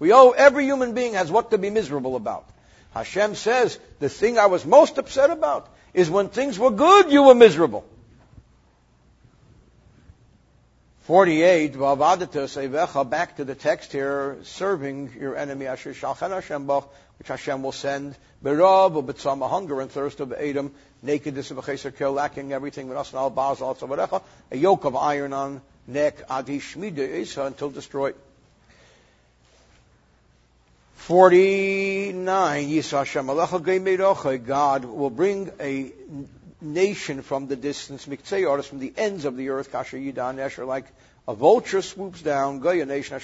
We 0.00 0.12
owe, 0.12 0.30
every 0.30 0.64
human 0.64 0.94
being 0.94 1.14
has 1.14 1.30
what 1.30 1.50
to 1.50 1.58
be 1.58 1.70
miserable 1.70 2.16
about. 2.16 2.48
Hashem 2.94 3.34
says, 3.34 3.78
the 4.00 4.08
thing 4.08 4.38
I 4.38 4.46
was 4.46 4.64
most 4.64 4.98
upset 4.98 5.30
about 5.30 5.68
is 5.94 6.10
when 6.10 6.28
things 6.28 6.58
were 6.58 6.70
good, 6.70 7.12
you 7.12 7.24
were 7.24 7.34
miserable. 7.34 7.84
48, 11.08 11.74
back 13.08 13.36
to 13.36 13.44
the 13.46 13.54
text 13.54 13.92
here, 13.92 14.36
serving 14.42 15.10
your 15.18 15.38
enemy, 15.38 15.64
which 15.64 17.28
Hashem 17.28 17.62
will 17.62 17.72
send, 17.72 18.14
hunger 19.48 19.80
and 19.80 19.90
thirst 19.90 20.20
of 20.20 20.34
Adam, 20.34 20.70
nakedness 21.02 21.50
of 21.50 21.56
a 21.56 21.62
kill, 21.92 22.12
lacking 22.12 22.52
everything, 22.52 22.90
a 24.50 24.56
yoke 24.58 24.84
of 24.84 24.96
iron 24.96 25.32
on 25.32 25.62
neck, 25.86 26.24
Adi 26.28 26.60
until 27.46 27.70
destroyed. 27.70 28.14
49, 30.96 32.68
Yisra 32.68 32.98
Hashem, 32.98 33.30
God 34.36 34.84
will 34.84 35.08
bring 35.08 35.50
a 35.58 35.90
nation 36.60 37.22
from 37.22 37.46
the 37.46 37.56
distance, 37.56 38.06
Miktsei 38.06 38.64
from 38.64 38.78
the 38.78 38.92
ends 38.96 39.24
of 39.24 39.36
the 39.36 39.50
earth, 39.50 39.72
Kasher 39.72 39.98
Yidan 39.98 40.38
Esher, 40.38 40.64
like 40.64 40.86
a 41.26 41.34
vulture 41.34 41.82
swoops 41.82 42.22
down, 42.22 42.60
Goya 42.60 42.86
nation, 42.86 43.20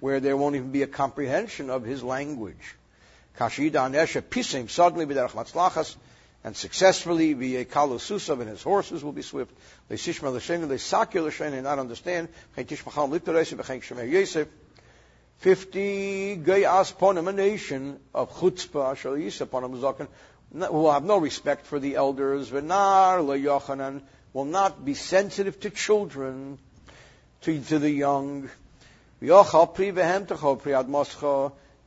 where 0.00 0.20
there 0.20 0.36
won't 0.36 0.56
even 0.56 0.70
be 0.70 0.82
a 0.82 0.86
comprehension 0.86 1.70
of 1.70 1.84
his 1.84 2.02
language. 2.02 2.74
Kasher 3.38 3.70
Yidan 3.70 3.94
Esher, 3.94 4.22
Pisim, 4.22 4.70
suddenly, 4.70 5.06
B'derach 5.06 5.32
Matzlachas, 5.32 5.96
and 6.44 6.56
successfully, 6.56 7.32
via 7.32 7.64
Kalususav 7.64 8.40
and 8.40 8.48
his 8.48 8.62
horses 8.62 9.02
will 9.02 9.12
be 9.12 9.22
swift. 9.22 9.52
They 9.88 9.96
Sishma 9.96 10.32
L'Shem, 10.32 10.68
they 10.68 10.78
Sakya 10.78 11.22
L'Shem, 11.22 11.52
and 11.52 11.64
not 11.64 11.78
understand. 11.78 12.28
Chen 12.54 12.64
Tishmacham 12.64 13.18
Liktoresi, 13.18 13.56
V'chen 13.56 13.82
Shemer 13.82 14.08
Yosef. 14.08 14.46
50 15.38 16.36
Gayas 16.38 16.94
Ponim, 16.94 17.28
a 17.28 17.32
nation 17.32 17.98
of 18.14 18.32
Chutzpah, 18.32 18.92
Asher 18.92 19.10
Yisah 19.10 19.46
Ponim 19.46 19.78
Zokan, 19.80 20.06
will 20.52 20.92
have 20.92 21.04
no 21.04 21.18
respect 21.18 21.66
for 21.66 21.78
the 21.78 21.96
elders, 21.96 22.50
Venar 22.50 23.20
Yochanan 23.20 24.02
will 24.32 24.44
not 24.44 24.84
be 24.84 24.94
sensitive 24.94 25.58
to 25.60 25.70
children, 25.70 26.58
to, 27.42 27.60
to 27.60 27.78
the 27.78 27.90
young, 27.90 28.50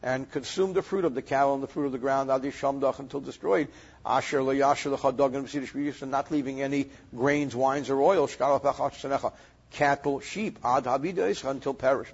and 0.02 0.32
consume 0.32 0.74
the 0.74 0.82
fruit 0.82 1.06
of 1.06 1.14
the 1.14 1.22
cattle 1.22 1.54
and 1.54 1.62
the 1.62 1.68
fruit 1.68 1.86
of 1.86 1.92
the 1.92 1.98
ground, 1.98 2.32
adi 2.32 2.52
shamdach 2.52 3.00
until 3.00 3.20
destroyed. 3.20 3.68
Asher 4.06 4.40
leyasher 4.40 4.98
lechadog 4.98 6.02
and 6.02 6.12
not 6.12 6.32
leaving 6.32 6.62
any 6.62 6.90
grains, 7.14 7.56
wines, 7.56 7.90
or 7.90 8.02
oil. 8.02 8.28
Cattle, 9.72 10.20
sheep, 10.22 10.58
ad 10.64 10.86
habidas 10.86 11.48
until 11.48 11.76
perished. 11.76 12.14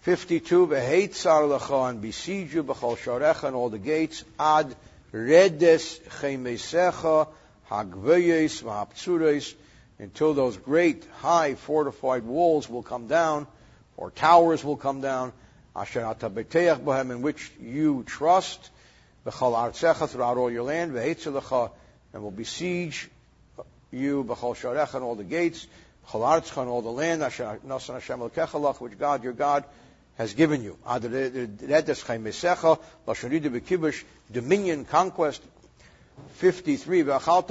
52, 0.00 0.66
V'heitzar 0.66 1.58
lecha, 1.58 1.88
and 1.88 2.02
besiege 2.02 2.52
you, 2.52 2.64
b'chol 2.64 2.98
sharecha, 2.98 3.44
and 3.44 3.56
all 3.56 3.70
the 3.70 3.78
gates, 3.78 4.24
ad 4.38 4.74
redes 5.12 6.00
chemesecha, 6.20 7.28
hagveyes, 7.70 8.62
v'haptsures, 8.62 9.54
until 9.98 10.34
those 10.34 10.56
great, 10.56 11.06
high, 11.18 11.54
fortified 11.54 12.24
walls 12.24 12.68
will 12.68 12.82
come 12.82 13.06
down, 13.06 13.46
or 13.96 14.10
towers 14.10 14.64
will 14.64 14.76
come 14.76 15.00
down, 15.00 15.32
asher 15.76 16.00
atabeteach 16.00 16.80
bohem, 16.80 17.10
in 17.10 17.22
which 17.22 17.52
you 17.60 18.02
trust, 18.04 18.70
b'chol 19.24 19.54
artzecha, 19.54 20.08
throughout 20.08 20.38
all 20.38 20.50
your 20.50 20.64
land, 20.64 20.92
v'heitzar 20.92 21.70
and 22.12 22.22
will 22.22 22.30
besiege 22.30 23.08
you, 23.90 24.24
B'chol 24.24 24.56
Sharecha, 24.56 24.94
and 24.94 25.04
all 25.04 25.14
the 25.14 25.24
gates, 25.24 25.66
B'chol 26.06 26.20
Artzcha, 26.20 26.62
and 26.62 26.70
all 26.70 26.82
the 26.82 26.90
land, 26.90 27.22
Asher 27.22 27.58
Nasan 27.64 28.00
Hashem 28.00 28.20
which 28.20 28.98
God, 28.98 29.24
your 29.24 29.32
God, 29.32 29.64
has 30.16 30.34
given 30.34 30.62
you. 30.62 30.76
Uh, 30.84 30.98
Dominion, 34.30 34.84
conquest. 34.84 35.42
53. 36.34 37.02
God 37.02 37.46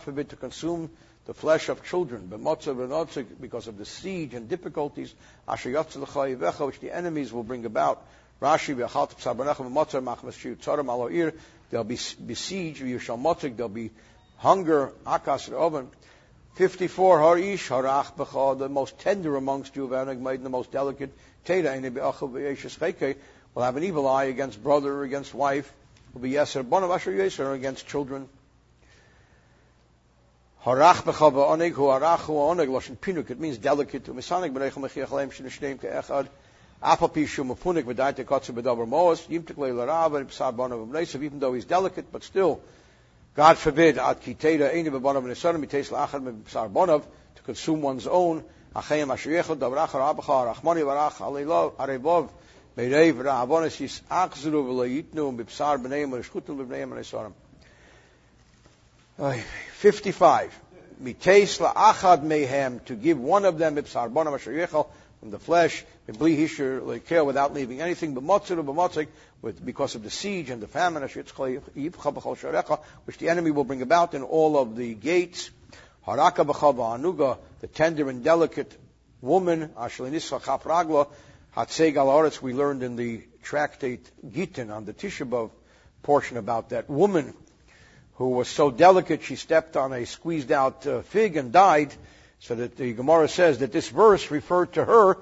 forbid 0.00 0.30
to 0.30 0.36
consume 0.36 0.90
the 1.26 1.34
flesh 1.34 1.68
of 1.68 1.84
children, 1.84 2.26
because 2.26 3.68
of 3.68 3.76
the 3.76 3.84
siege 3.84 4.32
and 4.34 4.48
difficulties, 4.48 5.14
which 5.46 6.80
the 6.80 6.90
enemies 6.90 7.32
will 7.32 7.42
bring 7.42 7.66
about. 7.66 8.02
Rashi, 8.40 8.74
they'll 11.70 11.84
be 11.84 11.98
besieged, 12.26 12.80
there'll 12.80 13.68
be 13.68 13.90
hunger, 14.38 14.92
akas 15.06 15.52
oven. 15.52 15.90
54, 16.58 17.20
Harish, 17.20 17.68
Harach 17.68 18.16
Becha, 18.16 18.58
the 18.58 18.68
most 18.68 18.98
tender 18.98 19.36
amongst 19.36 19.76
you, 19.76 19.86
the 19.88 20.48
most 20.50 20.72
delicate. 20.72 21.16
Teda, 21.46 23.14
will 23.54 23.62
have 23.62 23.76
an 23.76 23.84
evil 23.84 24.08
eye 24.08 24.24
against 24.24 24.60
brother, 24.60 25.04
against 25.04 25.32
wife, 25.34 25.72
will 26.12 26.20
be 26.20 26.32
Yeser, 26.32 26.64
Bonavasher 26.64 27.16
Yeser, 27.16 27.54
against 27.54 27.86
children. 27.86 28.28
Harach 30.64 31.04
Becha 31.04 31.32
Ba'onig, 31.32 31.74
Hu 31.74 31.82
Harach 31.82 32.22
Hu 32.22 32.32
Oneg, 32.32 32.66
Loshen 32.66 32.96
Pinuk, 32.96 33.30
it 33.30 33.38
means 33.38 33.56
delicate, 33.58 34.06
to 34.06 34.12
Misanik 34.12 34.52
Berechel 34.52 34.82
Mechiach 34.82 35.10
Leim 35.10 35.30
Shinishneim 35.30 35.78
Ke'echad, 35.78 36.26
and 36.82 36.98
Bonav 40.56 41.22
even 41.22 41.38
though 41.38 41.52
he's 41.52 41.64
delicate, 41.64 42.10
but 42.10 42.24
still, 42.24 42.60
God 43.38 43.56
forbid, 43.56 43.98
at 43.98 44.20
kiteda 44.20 44.74
any 44.74 44.90
b'bonav 44.90 45.22
mites 45.22 45.44
bonav 45.84 47.04
to 47.36 47.42
consume 47.44 47.82
one's 47.82 48.08
own. 48.08 48.42
Achayim 48.74 49.12
asher 49.12 49.30
yechod 49.30 49.58
davrach 49.58 49.90
harabacha 49.90 50.52
rachmani 50.52 50.82
varach 50.82 51.18
alilov 51.18 51.74
arebov 51.74 52.30
meirev 52.76 53.22
ra'avonis 53.22 53.78
yis 53.78 54.02
achzuru 54.10 54.64
v'layitnu 54.66 55.36
b'psar 55.36 55.78
b'neim 55.78 56.10
v'neshchutim 56.10 56.66
b'neim 56.66 56.90
v'nesarim. 56.90 57.32
55. 59.74 60.60
Mites 60.98 61.58
la'achad 61.58 62.24
mehem 62.24 62.84
to 62.86 62.96
give 62.96 63.20
one 63.20 63.44
of 63.44 63.56
them 63.56 63.76
b'psar 63.76 64.10
bonav 64.12 64.34
asher 64.34 64.66
from 65.20 65.30
the 65.30 65.38
flesh, 65.38 65.84
without 66.08 67.54
leaving 67.54 67.80
anything, 67.80 68.14
with, 69.42 69.64
because 69.64 69.94
of 69.94 70.02
the 70.02 70.10
siege 70.10 70.50
and 70.50 70.60
the 70.60 70.66
famine, 70.66 71.02
which 71.02 73.18
the 73.18 73.28
enemy 73.28 73.50
will 73.50 73.64
bring 73.64 73.82
about 73.82 74.14
in 74.14 74.22
all 74.22 74.58
of 74.58 74.76
the 74.76 74.94
gates. 74.94 75.50
the 76.06 77.38
tender 77.72 78.08
and 78.08 78.24
delicate 78.24 78.76
woman, 79.20 79.70
we 82.42 82.52
learned 82.52 82.82
in 82.82 82.96
the 82.96 83.22
tractate 83.42 84.10
Gittin 84.32 84.70
on 84.70 84.84
the 84.84 84.92
Tisha 84.92 85.50
portion 86.02 86.36
about 86.36 86.70
that 86.70 86.88
woman 86.88 87.34
who 88.14 88.30
was 88.30 88.48
so 88.48 88.70
delicate 88.70 89.22
she 89.22 89.36
stepped 89.36 89.76
on 89.76 89.92
a 89.92 90.04
squeezed 90.04 90.50
out 90.50 90.86
uh, 90.86 91.02
fig 91.02 91.36
and 91.36 91.52
died. 91.52 91.94
So 92.40 92.54
that 92.54 92.76
the 92.76 92.92
Gemara 92.92 93.28
says 93.28 93.58
that 93.58 93.72
this 93.72 93.88
verse 93.88 94.30
referred 94.30 94.74
to 94.74 94.84
her 94.84 95.18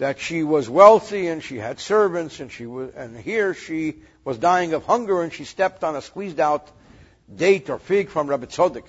that 0.00 0.18
she 0.18 0.42
was 0.42 0.68
wealthy 0.68 1.28
and 1.28 1.44
she 1.44 1.58
had 1.58 1.78
servants 1.78 2.40
and 2.40 2.50
she 2.50 2.64
was, 2.64 2.90
and 2.94 3.14
here 3.14 3.52
she 3.52 3.96
was 4.24 4.38
dying 4.38 4.72
of 4.72 4.82
hunger 4.84 5.22
and 5.22 5.30
she 5.30 5.44
stepped 5.44 5.84
on 5.84 5.94
a 5.94 6.00
squeezed 6.00 6.40
out 6.40 6.70
date 7.36 7.68
or 7.68 7.78
fig 7.78 8.08
from 8.08 8.26
Rabbi 8.26 8.46
Tzodek. 8.46 8.84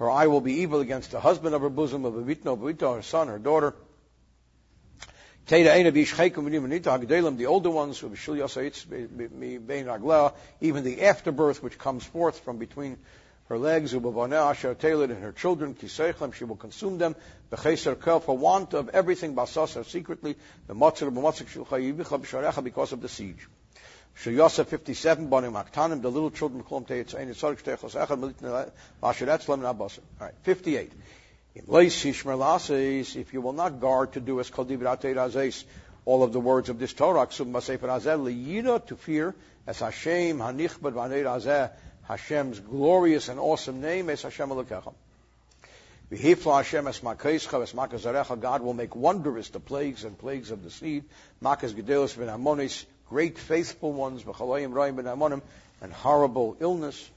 Her 0.00 0.10
eye 0.10 0.28
will 0.28 0.40
be 0.40 0.54
evil 0.54 0.80
against 0.80 1.10
the 1.10 1.20
husband 1.20 1.54
of 1.54 1.60
her 1.60 1.68
bosom, 1.68 2.06
of 2.06 2.14
her 2.14 3.02
son, 3.02 3.28
her 3.28 3.38
daughter. 3.38 3.74
The 5.46 7.46
older 7.46 7.70
ones, 7.70 8.02
even 10.60 10.84
the 10.84 11.02
afterbirth 11.02 11.62
which 11.62 11.78
comes 11.78 12.02
forth 12.02 12.40
from 12.40 12.56
between 12.56 12.96
her 13.50 13.58
legs, 13.58 13.92
ubavaneh 13.92 14.50
asher 14.50 14.74
tailored 14.74 15.10
and 15.10 15.22
her 15.24 15.32
children, 15.32 15.74
kisechem, 15.74 16.32
she 16.32 16.44
will 16.44 16.54
consume 16.54 16.98
them, 16.98 17.16
becheser 17.50 18.00
kel, 18.00 18.20
for 18.20 18.38
want 18.38 18.74
of 18.74 18.88
everything, 18.90 19.34
basasar, 19.34 19.84
secretly, 19.84 20.36
the 20.68 20.74
motzir, 20.74 21.12
b'motzir, 21.12 21.46
shilcha, 21.46 21.92
b'sharecha, 21.92 22.62
because 22.62 22.92
of 22.92 23.00
the 23.00 23.08
siege. 23.08 23.48
Shel 24.14 24.48
57, 24.48 25.28
Banim 25.28 25.54
Aktanim, 25.54 26.00
the 26.00 26.10
little 26.10 26.30
children, 26.30 26.62
Klom 26.62 26.86
Teit 26.86 27.08
Zayin, 27.08 27.28
Yitzhak 27.28 27.60
Shtechos 27.60 27.96
Echad, 27.96 28.18
Melitin 28.20 28.70
Lasher 29.02 29.26
Etzlem, 29.26 29.62
Nabasar. 29.62 29.98
All 30.20 30.26
right, 30.26 30.34
58. 30.42 30.92
If 33.16 33.32
you 33.32 33.40
will 33.40 33.52
not 33.52 33.80
guard 33.80 34.12
to 34.12 34.20
do 34.20 34.38
as 34.38 34.48
Kol 34.50 34.64
Razes, 34.64 35.64
all 36.04 36.22
of 36.22 36.32
the 36.32 36.38
words 36.38 36.68
of 36.68 36.78
this 36.78 36.92
Torah, 36.92 37.26
Ksum 37.26 37.50
Basefer 37.50 37.88
Azeh, 37.88 38.86
to 38.86 38.96
fear, 38.96 39.34
as 39.66 39.80
Hashem, 39.80 40.38
Hanichbad 40.38 40.92
Vanei 40.92 41.24
Razeh, 41.24 41.70
Hashem's 42.10 42.58
glorious 42.58 43.28
and 43.28 43.38
awesome 43.38 43.80
name 43.80 44.10
is 44.10 44.22
Hashem 44.22 44.48
Elokecha. 44.48 44.92
V'hifla 46.10 46.56
Hashem 46.56 46.88
es 46.88 46.98
makeischa 46.98 47.62
es 47.62 47.72
makazarecha. 47.72 48.40
God 48.40 48.62
will 48.62 48.74
make 48.74 48.96
wondrous 48.96 49.48
the 49.50 49.60
plagues 49.60 50.02
and 50.02 50.18
plagues 50.18 50.50
of 50.50 50.64
the 50.64 50.72
seed. 50.72 51.04
Makas 51.40 51.72
gedelos 51.72 52.18
ben 52.18 52.68
great 53.08 53.38
faithful 53.38 53.92
ones, 53.92 54.24
v'chalayim 54.24 54.72
rayim 54.72 54.96
ben 54.96 55.42
and 55.80 55.92
horrible 55.92 56.56
illness. 56.58 57.08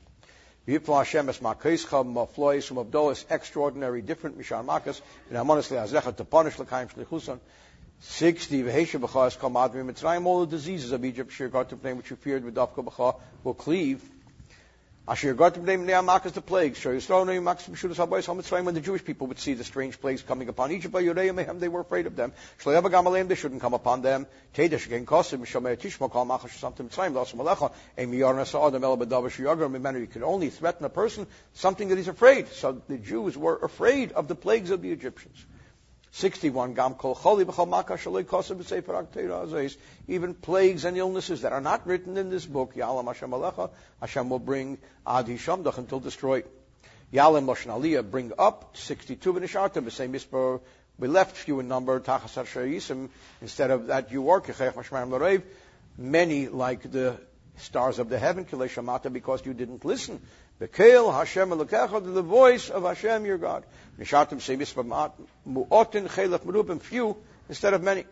V'hifla 0.68 0.98
Hashem 1.00 1.30
es 1.30 1.40
makeischa 1.40 2.06
maflois 2.06 2.72
umavdolis, 2.72 3.26
extraordinary, 3.32 4.04
different 4.04 4.38
mishan 4.38 4.64
makas, 4.64 5.02
ben 5.28 5.44
amonis 5.44 6.16
to 6.16 6.24
punish 6.24 6.60
l'kaim 6.60 6.94
shlichusan. 6.94 7.40
60, 8.02 8.62
v'hesha 8.62 9.00
b'cha 9.00 9.26
es 9.26 9.36
kol 9.38 9.50
madri 9.50 9.82
mitzrayim, 9.82 10.28
all 10.28 10.42
the 10.42 10.56
diseases 10.56 10.92
of 10.92 11.04
Egypt, 11.04 11.32
shir 11.32 11.48
God 11.48 11.70
to 11.70 11.78
which 11.78 12.12
you 12.12 12.16
feared 12.16 12.46
with 12.46 12.54
dafka 12.54 13.16
will 13.44 13.56
cleave. 13.56 14.08
Asher 15.06 15.36
Gartim 15.36 15.66
Makas 15.66 16.32
the 16.32 16.42
plagues. 16.42 16.86
When 16.86 18.74
the 18.74 18.80
Jewish 18.80 19.04
people 19.04 19.28
would 19.28 19.38
see 19.38 19.54
the 19.54 19.66
strange 19.66 20.00
plagues 20.00 20.22
coming 20.22 20.48
upon 20.48 20.72
Egypt, 20.72 20.94
by 20.94 21.04
Yureim, 21.04 21.60
they 21.60 21.68
were 21.68 21.82
afraid 21.82 22.08
of 22.08 22.16
them. 22.16 22.32
They 22.64 23.36
shouldn't 23.36 23.62
come 23.62 23.74
upon 23.74 24.02
them. 24.02 24.28
You 24.58 24.70
can 24.70 25.06
only 30.24 30.50
threaten 30.50 30.86
a 30.86 30.90
person 30.90 31.28
something 31.54 31.90
that 31.90 31.98
he's 31.98 32.08
afraid. 32.08 32.48
So 32.48 32.82
the 32.88 32.98
Jews 32.98 33.38
were 33.38 33.58
afraid 33.58 34.14
of 34.14 34.30
the 34.30 34.36
plagues 34.36 34.70
of 34.70 34.82
the 34.82 34.94
Egyptians. 34.94 35.46
61, 36.16 36.76
Gam 36.76 36.94
Kol 36.94 37.16
Choli 37.16 37.44
Even 40.08 40.34
plagues 40.36 40.86
and 40.86 40.96
illnesses 40.96 41.42
that 41.42 41.52
are 41.52 41.62
not 41.62 41.88
written 41.88 42.18
in 42.18 42.30
this 42.30 42.46
book, 42.46 42.76
Yalam 42.76 43.08
Hashem 43.08 43.32
Alecha, 43.32 43.72
Hashem 44.00 44.30
will 44.30 44.38
bring 44.38 44.78
Ad 45.08 45.26
Hishamdach 45.26 45.80
until 45.80 46.00
destroyed. 46.00 46.46
Yalam 47.12 47.46
Lashon 47.46 47.82
Aliyah, 47.82 48.10
bring 48.10 48.32
up, 48.38 48.78
62 48.78 49.34
B'nisharta, 49.34 49.82
B'sei 49.82 50.08
Mispar, 50.08 50.62
we 51.00 51.08
left 51.08 51.36
few 51.36 51.60
in 51.60 51.68
number, 51.68 52.00
Tachas 52.00 52.36
Shayisim, 52.46 53.10
instead 53.42 53.72
of 53.72 53.88
that 53.88 54.12
you 54.12 54.30
are, 54.30 54.40
Kechech 54.40 54.74
Mashmarim 54.74 55.10
Larev, 55.10 55.42
many 55.98 56.48
like 56.48 56.92
the 56.92 57.18
stars 57.58 57.98
of 57.98 58.10
the 58.10 58.20
heaven, 58.20 58.46
Kilei 58.46 59.12
because 59.12 59.44
you 59.48 59.56
didn't 59.56 59.84
listen. 59.84 60.22
Bekel 60.60 61.14
Hashem 61.14 61.50
Elokecha, 61.50 62.14
the 62.14 62.22
voice 62.22 62.70
of 62.70 62.84
Hashem 62.84 63.26
your 63.26 63.38
God. 63.38 63.64
Nishatim 64.00 64.40
Sevis 64.40 64.74
Mu'otin 65.48 66.08
Chelach 66.08 66.40
Merubim, 66.40 66.82
few 66.82 67.18
instead 67.50 67.74
of 67.74 67.82
many. 67.82 68.06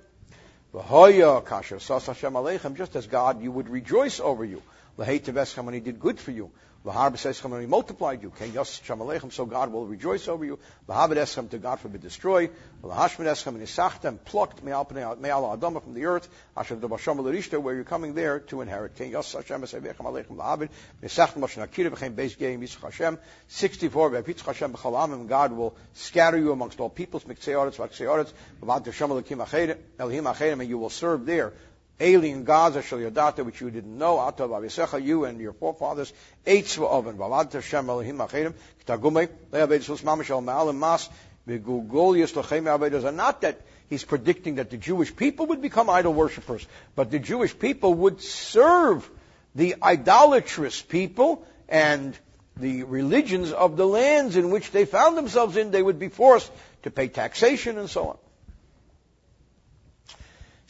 V'hoya 0.73 1.43
kasher 1.43 1.79
sas 1.79 2.05
Hashem 2.07 2.33
Aleichem, 2.33 2.75
just 2.75 2.95
as 2.95 3.07
God, 3.07 3.41
you 3.41 3.51
would 3.51 3.69
rejoice 3.69 4.19
over 4.19 4.43
you. 4.43 4.61
Lahei 4.97 5.21
Teveschem 5.21 5.65
when 5.65 5.73
He 5.73 5.79
did 5.79 5.99
good 5.99 6.19
for 6.19 6.31
you. 6.31 6.51
L'har 6.83 7.11
b'seschem 7.11 7.51
when 7.51 7.61
He 7.61 7.67
multiplied 7.67 8.23
you. 8.23 8.31
Ken 8.31 8.51
yos 8.53 8.79
Hashem 8.79 9.29
so 9.31 9.45
God 9.45 9.71
will 9.71 9.85
rejoice 9.85 10.27
over 10.27 10.43
you. 10.43 10.57
L'habed 10.87 11.17
eschem 11.17 11.47
to 11.51 11.59
God 11.59 11.79
forbid 11.79 12.01
destroy. 12.01 12.49
L'hashmed 12.81 13.27
eschem 13.27 13.49
and 13.49 13.61
Isachtem, 13.61 14.17
plucked 14.25 14.63
me'al 14.63 14.85
adama 14.85 15.83
from 15.83 15.93
the 15.93 16.05
earth. 16.05 16.27
Asher 16.57 16.75
d'basham 16.75 17.19
l'rishta, 17.19 17.61
where 17.61 17.75
you're 17.75 17.83
coming 17.83 18.15
there 18.15 18.39
to 18.39 18.61
inherit. 18.61 18.95
Ken 18.95 19.11
yos 19.11 19.31
Hashem 19.31 19.61
esevechem 19.61 19.97
Aleichem 19.97 20.35
l'habed. 20.35 20.69
Nisachtem 21.03 21.37
Moshe 21.37 21.61
Akira 21.61 21.91
v'chem 21.91 22.15
beis 22.15 22.35
geim 22.35 22.61
Hashem. 22.81 23.19
64, 23.47 24.09
v'apitzch 24.09 24.41
Hashem 24.41 24.73
b'chalamim, 24.73 25.27
God 25.27 25.51
will 25.51 25.75
scatter 25.93 26.39
you 26.39 26.51
amongst 26.51 26.79
all 26.79 26.89
peoples, 26.89 27.25
mikseyoretz, 27.25 27.75
v'akseyoretz, 27.75 28.33
v'vad 28.59 28.85
Hashem 28.85 29.11
Elohim 29.11 30.23
acherim, 30.23 30.59
and 30.61 30.67
you 30.67 30.79
will 30.79 30.89
serve 30.89 31.27
there 31.27 31.53
alien 32.01 32.43
gods, 32.43 32.75
Ashal 32.75 33.09
Yadata, 33.09 33.45
which 33.45 33.61
you 33.61 33.69
didn't 33.69 33.97
know, 33.97 34.17
Atav 34.17 34.49
Avisecha, 34.49 35.03
you 35.03 35.25
and 35.25 35.39
your 35.39 35.53
forefathers, 35.53 36.11
Eitz 36.45 36.77
Oven, 36.79 37.17
Vavad 37.17 37.53
Hashem 37.53 37.89
Elohim 37.89 38.17
Acherim, 38.17 38.53
Ktagume, 38.85 39.29
Le'aved 39.51 39.83
Sus 39.83 40.01
Mamash 40.01 40.29
Al 40.29 40.41
Ma'alim 40.41 40.75
Mas, 40.75 41.09
Vigugol 41.47 42.17
Yislachem 42.17 42.63
Avedas, 42.63 43.05
and 43.05 43.17
not 43.17 43.41
that 43.41 43.61
he's 43.89 44.03
predicting 44.03 44.55
that 44.55 44.69
the 44.69 44.77
Jewish 44.77 45.15
people 45.15 45.47
would 45.47 45.61
become 45.61 45.89
idol 45.89 46.13
worshippers, 46.13 46.65
but 46.95 47.11
the 47.11 47.19
Jewish 47.19 47.57
people 47.57 47.93
would 47.93 48.21
serve 48.21 49.09
the 49.53 49.75
idolatrous 49.83 50.81
people 50.81 51.45
and 51.69 52.17
the 52.57 52.83
religions 52.83 53.51
of 53.51 53.77
the 53.77 53.87
lands 53.87 54.35
in 54.35 54.49
which 54.49 54.71
they 54.71 54.85
found 54.85 55.17
themselves 55.17 55.57
in, 55.57 55.71
they 55.71 55.81
would 55.81 55.99
be 55.99 56.09
forced 56.09 56.51
to 56.83 56.91
pay 56.91 57.07
taxation 57.07 57.77
and 57.77 57.89
so 57.89 58.09
on. 58.09 58.17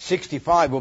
65, 0.01 0.73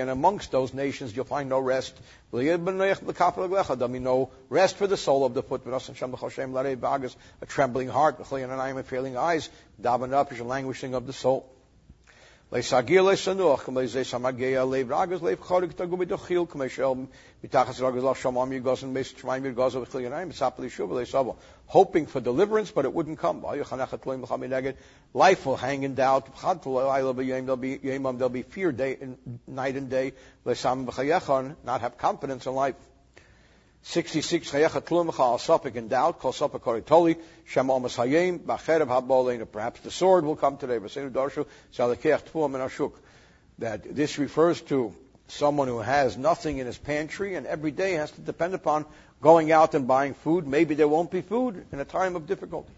and 0.00 0.10
amongst 0.10 0.50
those 0.50 0.72
nations 0.72 1.14
you'll 1.14 1.26
find 1.26 1.50
no 1.50 1.58
rest. 1.58 1.94
There'll 2.32 3.88
be 3.88 3.98
no 3.98 4.30
rest 4.48 4.76
for 4.76 4.86
the 4.86 4.96
soul 4.96 5.26
of 5.26 5.34
the 5.34 5.42
foot, 5.42 5.62
a 5.66 7.46
trembling 7.46 7.88
heart, 7.88 8.20
a 8.20 8.82
failing 8.82 9.16
eyes, 9.18 9.50
languishing 9.82 10.94
of 10.94 11.06
the 11.06 11.12
soul. 11.12 11.46
להיסגיר 12.53 13.01
לסנוח, 13.01 13.63
כמו 13.63 13.79
זה 13.85 14.03
שמגיע 14.03 14.65
לב 14.65 14.91
רגז, 14.91 15.23
לב 15.23 15.41
חורק 15.41 15.71
תגו 15.71 15.97
בדחיל, 15.97 16.41
כמו 16.49 16.63
של 16.69 16.83
מתחת 17.43 17.79
רגז 17.79 18.03
לא 18.03 18.15
שמם 18.15 18.51
ירגוזן, 18.51 18.93
מס 18.93 19.07
שמיים 19.17 19.45
ירגוזו 19.45 19.81
וכלי 19.81 20.03
עיניים, 20.03 20.29
מספר 20.29 20.63
לישוב 20.63 20.91
ולסבו. 20.91 21.35
Hoping 21.69 22.05
for 22.05 22.19
deliverance, 22.19 22.71
but 22.71 22.85
it 22.85 22.93
wouldn't 22.93 23.17
come. 23.17 23.41
Life 25.13 25.45
will 25.45 25.55
hang 25.55 25.83
in 25.83 25.95
doubt. 25.95 26.27
There'll 26.41 27.13
be, 27.55 27.77
there'll 27.77 28.29
be 28.29 28.43
fear 28.43 28.71
day, 28.71 28.97
night 29.47 29.75
and 29.75 29.89
day. 29.89 30.13
Not 30.45 31.81
have 31.81 31.97
confidence 31.97 32.45
in 32.45 32.53
life. 32.53 32.75
66 33.88 34.50
Chayecha 34.50 34.82
Tlumcha 34.82 35.20
al 35.20 35.38
Safek 35.38 35.74
in 35.74 35.88
doubt, 35.88 36.18
Kol 36.18 36.34
Safek 36.34 36.60
Koritoli, 36.60 37.16
Shem 37.46 37.68
Omas 37.68 37.96
Hayim, 37.96 38.38
Bacherev 38.38 38.86
Habolin, 38.86 39.50
perhaps 39.50 39.80
the 39.80 39.90
sword 39.90 40.26
will 40.26 40.36
come 40.36 40.58
today, 40.58 40.78
Vasenu 40.78 41.10
Darshu, 41.10 41.46
Salakech 41.72 42.24
Tfuam 42.24 42.54
and 42.54 42.70
Ashuk. 42.70 42.92
That 43.60 43.96
this 43.96 44.18
refers 44.18 44.60
to 44.62 44.94
someone 45.28 45.68
who 45.68 45.78
has 45.78 46.18
nothing 46.18 46.58
in 46.58 46.66
his 46.66 46.76
pantry 46.76 47.34
and 47.34 47.46
every 47.46 47.70
day 47.70 47.94
has 47.94 48.10
to 48.10 48.20
depend 48.20 48.52
upon 48.52 48.84
going 49.22 49.52
out 49.52 49.74
and 49.74 49.88
buying 49.88 50.12
food. 50.12 50.46
Maybe 50.46 50.74
there 50.74 50.86
won't 50.86 51.10
be 51.10 51.22
food 51.22 51.64
in 51.72 51.80
a 51.80 51.86
time 51.86 52.14
of 52.14 52.26
difficulty. 52.26 52.74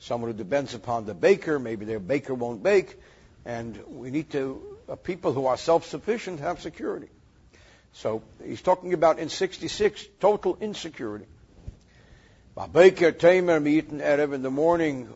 Someone 0.00 0.32
who 0.32 0.36
depends 0.36 0.74
upon 0.74 1.06
the 1.06 1.14
baker, 1.14 1.60
maybe 1.60 1.84
their 1.84 2.00
baker 2.00 2.34
won't 2.34 2.60
bake, 2.60 2.98
and 3.44 3.80
we 3.86 4.10
need 4.10 4.30
to, 4.30 4.60
uh, 4.88 4.96
people 4.96 5.32
who 5.32 5.46
are 5.46 5.56
self-sufficient 5.56 6.40
have 6.40 6.60
security. 6.60 7.06
So 7.94 8.22
he's 8.44 8.60
talking 8.60 8.92
about 8.92 9.18
in 9.18 9.28
66, 9.28 10.04
total 10.20 10.58
insecurity. 10.60 11.26
Baker 12.72 13.12
Tamer 13.12 13.60
Meetin 13.60 14.00
Erev 14.00 14.34
in 14.34 14.42
the 14.42 14.50
morning 14.50 15.08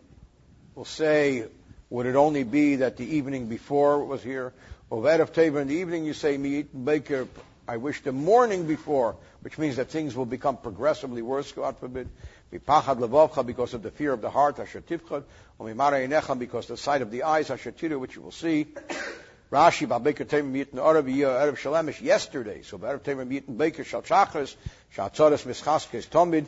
will 0.74 0.84
say, 0.84 1.44
would 1.90 2.06
it 2.06 2.16
only 2.16 2.44
be 2.44 2.76
that 2.76 2.96
the 2.96 3.16
evening 3.16 3.46
before 3.46 4.04
was 4.04 4.22
here? 4.22 4.52
Or 4.90 5.02
Erev 5.02 5.32
Tamer 5.32 5.60
in 5.60 5.68
the 5.68 5.74
evening 5.74 6.04
you 6.04 6.14
say 6.14 6.38
Meetin 6.38 6.84
Baker, 6.84 7.26
I 7.66 7.76
wish 7.78 8.00
the 8.02 8.12
morning 8.12 8.66
before, 8.66 9.16
which 9.42 9.58
means 9.58 9.76
that 9.76 9.90
things 9.90 10.16
will 10.16 10.26
become 10.26 10.56
progressively 10.56 11.22
worse, 11.22 11.52
God 11.52 11.76
forbid. 11.78 12.08
Because 12.50 12.88
of 13.74 13.82
the 13.82 13.90
fear 13.94 14.12
of 14.12 14.22
the 14.22 14.30
heart, 14.30 14.58
asher 14.58 14.82
or 15.58 15.66
mimara 15.66 16.38
because 16.38 16.66
the 16.66 16.76
sight 16.78 17.02
of 17.02 17.10
the 17.10 17.24
eyes, 17.24 17.50
asher 17.50 17.72
which 17.98 18.16
you 18.16 18.22
will 18.22 18.30
see. 18.30 18.68
Rashi, 19.50 19.86
Babekar 19.86 20.26
Temer 20.26 20.52
Mitin 20.52 20.74
Arav 20.74 21.04
Erev 21.04 21.56
Shalemish 21.56 22.02
yesterday. 22.02 22.60
So 22.62 22.76
Erev 22.78 23.00
Temer 23.00 23.26
Mitin 23.26 23.56
Baker 23.56 23.82
Shal 23.82 24.02
Shachris, 24.02 24.54
Shatzaras 24.94 25.46
Mischaskes 25.46 26.06
Tomid, 26.06 26.46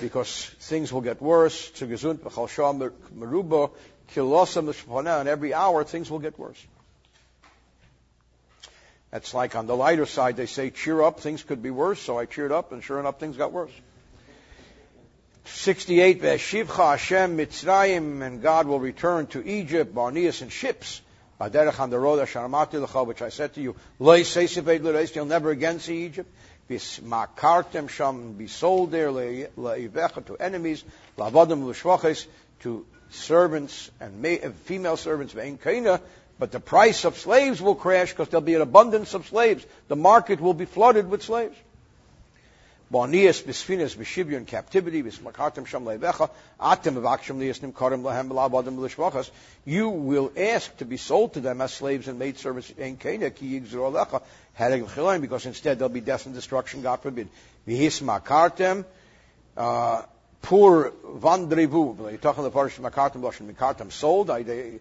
because 0.00 0.44
things 0.60 0.92
will 0.92 1.00
get 1.00 1.22
worse. 1.22 1.70
To 1.72 1.86
B'chal 1.86 2.18
Shom 2.18 2.92
Meruba, 3.16 3.70
Kilosam 4.14 4.68
L'Shpona, 4.68 5.20
and 5.20 5.28
every 5.28 5.54
hour 5.54 5.84
things 5.84 6.10
will 6.10 6.18
get 6.18 6.38
worse. 6.38 6.62
That's 9.10 9.32
like 9.32 9.56
on 9.56 9.66
the 9.66 9.76
lighter 9.76 10.06
side, 10.06 10.36
they 10.36 10.46
say, 10.46 10.70
cheer 10.70 11.00
up, 11.00 11.20
things 11.20 11.42
could 11.42 11.62
be 11.62 11.70
worse, 11.70 12.00
so 12.00 12.18
I 12.18 12.26
cheered 12.26 12.52
up, 12.52 12.72
and 12.72 12.82
sure 12.82 12.98
enough, 12.98 13.20
things 13.20 13.36
got 13.36 13.52
worse. 13.52 13.70
68, 15.46 16.20
Veshivcha 16.20 16.90
Hashem 16.90 17.38
Mitzrayim, 17.38 18.22
and 18.22 18.42
God 18.42 18.66
will 18.66 18.80
return 18.80 19.28
to 19.28 19.46
Egypt, 19.48 19.94
Barnias 19.94 20.42
and 20.42 20.50
ships. 20.50 21.00
Baderech 21.50 21.78
on 21.80 21.90
the 21.90 21.98
road 21.98 22.20
Asharamati 22.20 22.84
Lecha, 22.84 23.06
which 23.06 23.22
I 23.22 23.28
said 23.28 23.54
to 23.54 23.60
you, 23.60 23.76
Lo 23.98 24.14
you'll 24.14 25.24
never 25.26 25.50
again 25.50 25.80
see 25.80 26.04
Egypt. 26.04 26.30
Makartem 26.70 27.88
sham, 27.88 28.32
be 28.32 28.46
sold 28.46 28.90
there, 28.90 29.10
leivecha, 29.10 30.24
to 30.26 30.36
enemies, 30.36 30.82
lavadim 31.18 31.66
l'shvaches, 31.66 32.26
to 32.60 32.86
servants 33.10 33.90
and 34.00 34.24
uh, 34.24 34.50
female 34.64 34.96
servants, 34.96 35.34
ve'in 35.34 35.58
kaina, 35.58 36.00
but 36.38 36.50
the 36.50 36.60
price 36.60 37.04
of 37.04 37.18
slaves 37.18 37.60
will 37.60 37.74
crash 37.74 38.10
because 38.10 38.28
there'll 38.28 38.40
be 38.40 38.54
an 38.54 38.62
abundance 38.62 39.14
of 39.14 39.26
slaves. 39.26 39.64
The 39.88 39.96
market 39.96 40.40
will 40.40 40.54
be 40.54 40.64
flooded 40.64 41.08
with 41.10 41.22
slaves. 41.22 41.56
Bisfinas 42.94 44.32
in 44.32 44.44
captivity 44.44 45.02
b'smakartim 45.02 45.66
sham 45.66 45.84
leivecha 45.84 46.30
atem 46.60 46.94
avaksham 46.94 47.38
liyasnim 47.38 47.74
karim 47.74 48.04
lahem 48.04 48.28
b'lavadim 48.28 48.78
l'shvachas. 48.78 49.30
You 49.64 49.88
will 49.88 50.30
ask 50.36 50.76
to 50.76 50.84
be 50.84 50.96
sold 50.96 51.34
to 51.34 51.40
them 51.40 51.60
as 51.60 51.72
slaves 51.72 52.06
and 52.06 52.20
maidservants 52.20 52.70
in 52.78 52.96
Kenya 52.96 53.30
ki 53.30 53.58
because 53.58 55.46
instead 55.46 55.78
there'll 55.78 55.88
be 55.88 56.00
death 56.00 56.26
and 56.26 56.34
destruction. 56.34 56.82
God 56.82 57.00
forbid. 57.00 57.28
V'his 57.66 58.00
makartem 58.00 58.84
uh, 59.56 60.02
poor 60.42 60.92
vandrivu. 61.04 62.20
Talking 62.20 62.44
the 62.44 62.50
parish 62.50 62.78
makartem 62.78 63.22
lashon 63.22 63.52
makartem 63.52 63.90
sold. 63.90 64.28
Meichrim 64.28 64.80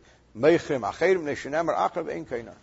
acherim 0.82 2.10
ein 2.10 2.26
Kenya. 2.26 2.54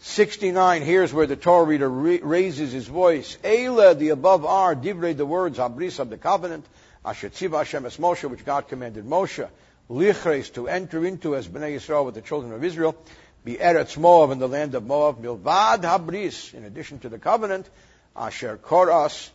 69, 0.00 0.82
here's 0.82 1.12
where 1.12 1.26
the 1.26 1.36
Torah 1.36 1.64
reader 1.64 1.88
raises 1.88 2.72
his 2.72 2.86
voice. 2.86 3.38
Eila, 3.42 3.98
the 3.98 4.10
above 4.10 4.44
are, 4.44 4.74
divrei, 4.74 5.16
the 5.16 5.26
words, 5.26 5.58
abris 5.58 5.98
of 5.98 6.10
the 6.10 6.16
covenant, 6.16 6.64
asher 7.04 7.30
tziva 7.30 7.58
Hashem 7.58 7.86
es 7.86 7.96
Moshe, 7.96 8.28
which 8.28 8.44
God 8.44 8.68
commanded 8.68 9.04
Moshe, 9.04 9.48
lichres, 9.90 10.52
to 10.54 10.68
enter 10.68 11.04
into 11.04 11.34
as 11.34 11.48
Bnei 11.48 11.76
Yisrael 11.76 12.04
with 12.04 12.14
the 12.14 12.22
children 12.22 12.52
of 12.52 12.62
Israel, 12.64 12.96
be 13.44 13.56
Eretz 13.56 13.96
Moab 13.96 14.30
in 14.30 14.38
the 14.38 14.48
land 14.48 14.74
of 14.74 14.84
Moab, 14.84 15.22
milvad 15.22 15.82
habris, 15.82 16.52
in 16.52 16.64
addition 16.64 16.98
to 17.00 17.08
the 17.08 17.18
covenant, 17.18 17.68
asher 18.16 18.58
koras, 18.58 19.30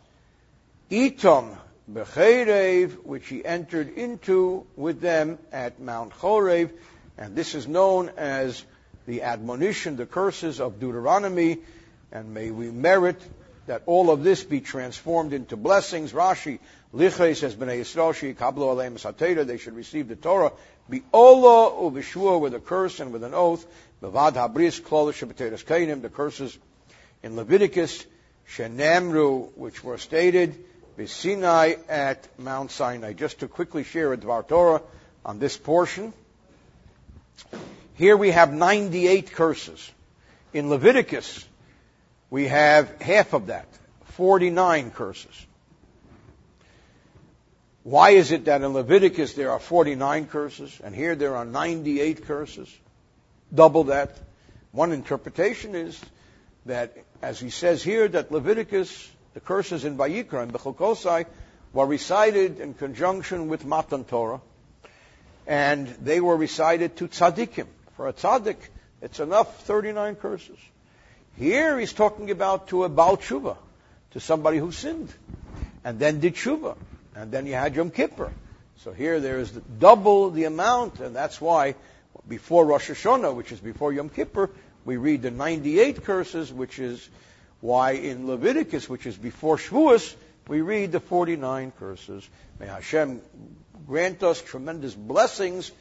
itom, 0.89 1.57
becherev, 1.91 3.03
which 3.03 3.27
he 3.27 3.43
entered 3.43 3.97
into 3.97 4.65
with 4.75 5.01
them 5.01 5.37
at 5.51 5.79
Mount 5.79 6.13
Chorev, 6.13 6.71
and 7.17 7.35
this 7.35 7.55
is 7.55 7.67
known 7.67 8.09
as 8.17 8.63
the 9.11 9.23
admonition, 9.23 9.97
the 9.97 10.05
curses 10.05 10.61
of 10.61 10.79
Deuteronomy, 10.79 11.57
and 12.13 12.33
may 12.33 12.49
we 12.49 12.71
merit 12.71 13.21
that 13.67 13.83
all 13.85 14.09
of 14.09 14.23
this 14.23 14.41
be 14.41 14.61
transformed 14.61 15.33
into 15.33 15.57
blessings. 15.57 16.13
Rashi, 16.13 16.59
Lichay 16.93 17.35
says, 17.35 17.53
B'nai 17.53 17.81
Yisrael, 17.81 18.33
Kablo 18.33 18.73
Aleim 18.73 19.45
they 19.45 19.57
should 19.57 19.75
receive 19.75 20.07
the 20.07 20.15
Torah, 20.15 20.53
be 20.89 21.03
Ola 21.11 21.71
Uvishua 21.71 22.39
with 22.39 22.53
a 22.53 22.61
curse 22.61 23.01
and 23.01 23.11
with 23.11 23.25
an 23.25 23.33
oath, 23.33 23.65
Bevad 24.01 24.35
Habris, 24.35 24.79
Klolish 24.79 25.19
Shabbateres 25.19 25.65
Kainim, 25.65 26.01
the 26.01 26.07
curses 26.07 26.57
in 27.21 27.35
Leviticus, 27.35 28.05
Shenemru, 28.47 29.51
which 29.57 29.83
were 29.83 29.97
stated, 29.97 30.55
Sinai 31.05 31.73
at 31.89 32.27
Mount 32.39 32.71
Sinai. 32.71 33.11
Just 33.11 33.39
to 33.39 33.49
quickly 33.49 33.83
share 33.83 34.13
a 34.13 34.17
Dvar 34.17 34.47
Torah 34.47 34.81
on 35.25 35.39
this 35.39 35.57
portion. 35.57 36.13
Here 38.01 38.17
we 38.17 38.31
have 38.31 38.51
98 38.51 39.31
curses. 39.31 39.91
In 40.53 40.71
Leviticus, 40.71 41.47
we 42.31 42.47
have 42.47 42.99
half 42.99 43.33
of 43.33 43.45
that, 43.45 43.67
49 44.05 44.89
curses. 44.89 45.45
Why 47.83 48.09
is 48.09 48.31
it 48.31 48.45
that 48.45 48.63
in 48.63 48.73
Leviticus 48.73 49.33
there 49.33 49.51
are 49.51 49.59
49 49.59 50.25
curses 50.25 50.81
and 50.83 50.95
here 50.95 51.13
there 51.13 51.35
are 51.35 51.45
98 51.45 52.25
curses? 52.25 52.75
Double 53.53 53.83
that. 53.83 54.17
One 54.71 54.93
interpretation 54.93 55.75
is 55.75 56.01
that, 56.65 56.97
as 57.21 57.39
he 57.39 57.51
says 57.51 57.83
here, 57.83 58.07
that 58.07 58.31
Leviticus, 58.31 59.11
the 59.35 59.41
curses 59.41 59.85
in 59.85 59.95
Vayikra 59.95 60.41
and 60.41 60.51
Bechokosai, 60.51 61.27
were 61.71 61.85
recited 61.85 62.59
in 62.61 62.73
conjunction 62.73 63.47
with 63.47 63.63
Matan 63.63 64.05
Torah, 64.05 64.41
and 65.45 65.87
they 66.01 66.19
were 66.19 66.35
recited 66.35 66.95
to 66.97 67.07
tzaddikim, 67.07 67.67
for 68.01 68.07
a 68.07 68.13
tzaddik, 68.13 68.57
it's 69.03 69.19
enough 69.19 69.61
39 69.65 70.15
curses. 70.15 70.57
Here 71.37 71.77
he's 71.77 71.93
talking 71.93 72.31
about 72.31 72.69
to 72.69 72.83
a 72.83 72.89
Baal 72.89 73.15
Tshuva, 73.15 73.57
to 74.13 74.19
somebody 74.19 74.57
who 74.57 74.71
sinned, 74.71 75.13
and 75.83 75.99
then 75.99 76.19
did 76.19 76.33
Tshuva, 76.33 76.77
and 77.15 77.31
then 77.31 77.45
you 77.45 77.53
had 77.53 77.75
Yom 77.75 77.91
Kippur. 77.91 78.31
So 78.77 78.91
here 78.91 79.19
there 79.19 79.37
is 79.37 79.51
double 79.51 80.31
the 80.31 80.45
amount, 80.45 80.99
and 80.99 81.15
that's 81.15 81.39
why 81.39 81.75
before 82.27 82.65
Rosh 82.65 82.89
Hashanah, 82.89 83.35
which 83.35 83.51
is 83.51 83.59
before 83.59 83.93
Yom 83.93 84.09
Kippur, 84.09 84.49
we 84.83 84.97
read 84.97 85.21
the 85.21 85.29
98 85.29 86.03
curses, 86.03 86.51
which 86.51 86.79
is 86.79 87.07
why 87.59 87.91
in 87.91 88.25
Leviticus, 88.25 88.89
which 88.89 89.05
is 89.05 89.15
before 89.15 89.57
Shavuos, 89.57 90.15
we 90.47 90.61
read 90.61 90.91
the 90.91 90.99
49 90.99 91.71
curses. 91.77 92.27
May 92.59 92.65
Hashem 92.65 93.21
grant 93.85 94.23
us 94.23 94.41
tremendous 94.41 94.95
blessings, 94.95 95.71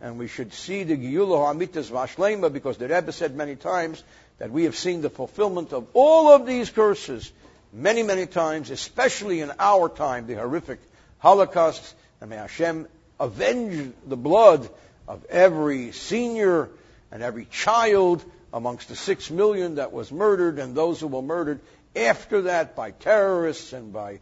and 0.00 0.18
we 0.18 0.28
should 0.28 0.52
see 0.52 0.84
the 0.84 0.96
Geulah 0.96 1.52
Hamitas 1.52 1.90
Vashlema, 1.90 2.52
because 2.52 2.78
the 2.78 2.88
Rebbe 2.88 3.12
said 3.12 3.34
many 3.36 3.56
times 3.56 4.02
that 4.38 4.50
we 4.50 4.64
have 4.64 4.76
seen 4.76 5.02
the 5.02 5.10
fulfillment 5.10 5.72
of 5.72 5.86
all 5.92 6.28
of 6.28 6.46
these 6.46 6.70
curses 6.70 7.30
many, 7.72 8.02
many 8.02 8.26
times, 8.26 8.70
especially 8.70 9.40
in 9.40 9.52
our 9.58 9.88
time, 9.88 10.26
the 10.26 10.34
horrific 10.34 10.80
Holocaust, 11.18 11.94
and 12.20 12.30
may 12.30 12.36
Hashem 12.36 12.86
avenge 13.18 13.92
the 14.06 14.16
blood 14.16 14.68
of 15.06 15.24
every 15.26 15.92
senior 15.92 16.70
and 17.12 17.22
every 17.22 17.44
child 17.44 18.24
amongst 18.52 18.88
the 18.88 18.96
six 18.96 19.30
million 19.30 19.76
that 19.76 19.92
was 19.92 20.10
murdered 20.10 20.58
and 20.58 20.74
those 20.74 21.00
who 21.00 21.06
were 21.06 21.22
murdered 21.22 21.60
after 21.94 22.42
that 22.42 22.74
by 22.74 22.90
terrorists 22.92 23.72
and 23.72 23.92
by 23.92 24.20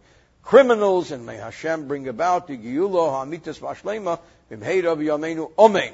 criminals, 0.49 1.11
and 1.11 1.27
may 1.27 1.37
Hashem 1.37 1.89
bring 1.89 2.09
about 2.09 2.47
the 2.47 2.57
Geulah 2.57 3.23
Hamitas 3.23 3.59
Vashlema 3.61 4.19
Bimheirav 4.51 4.97
Yameinu 4.97 5.53
Omein. 5.59 5.93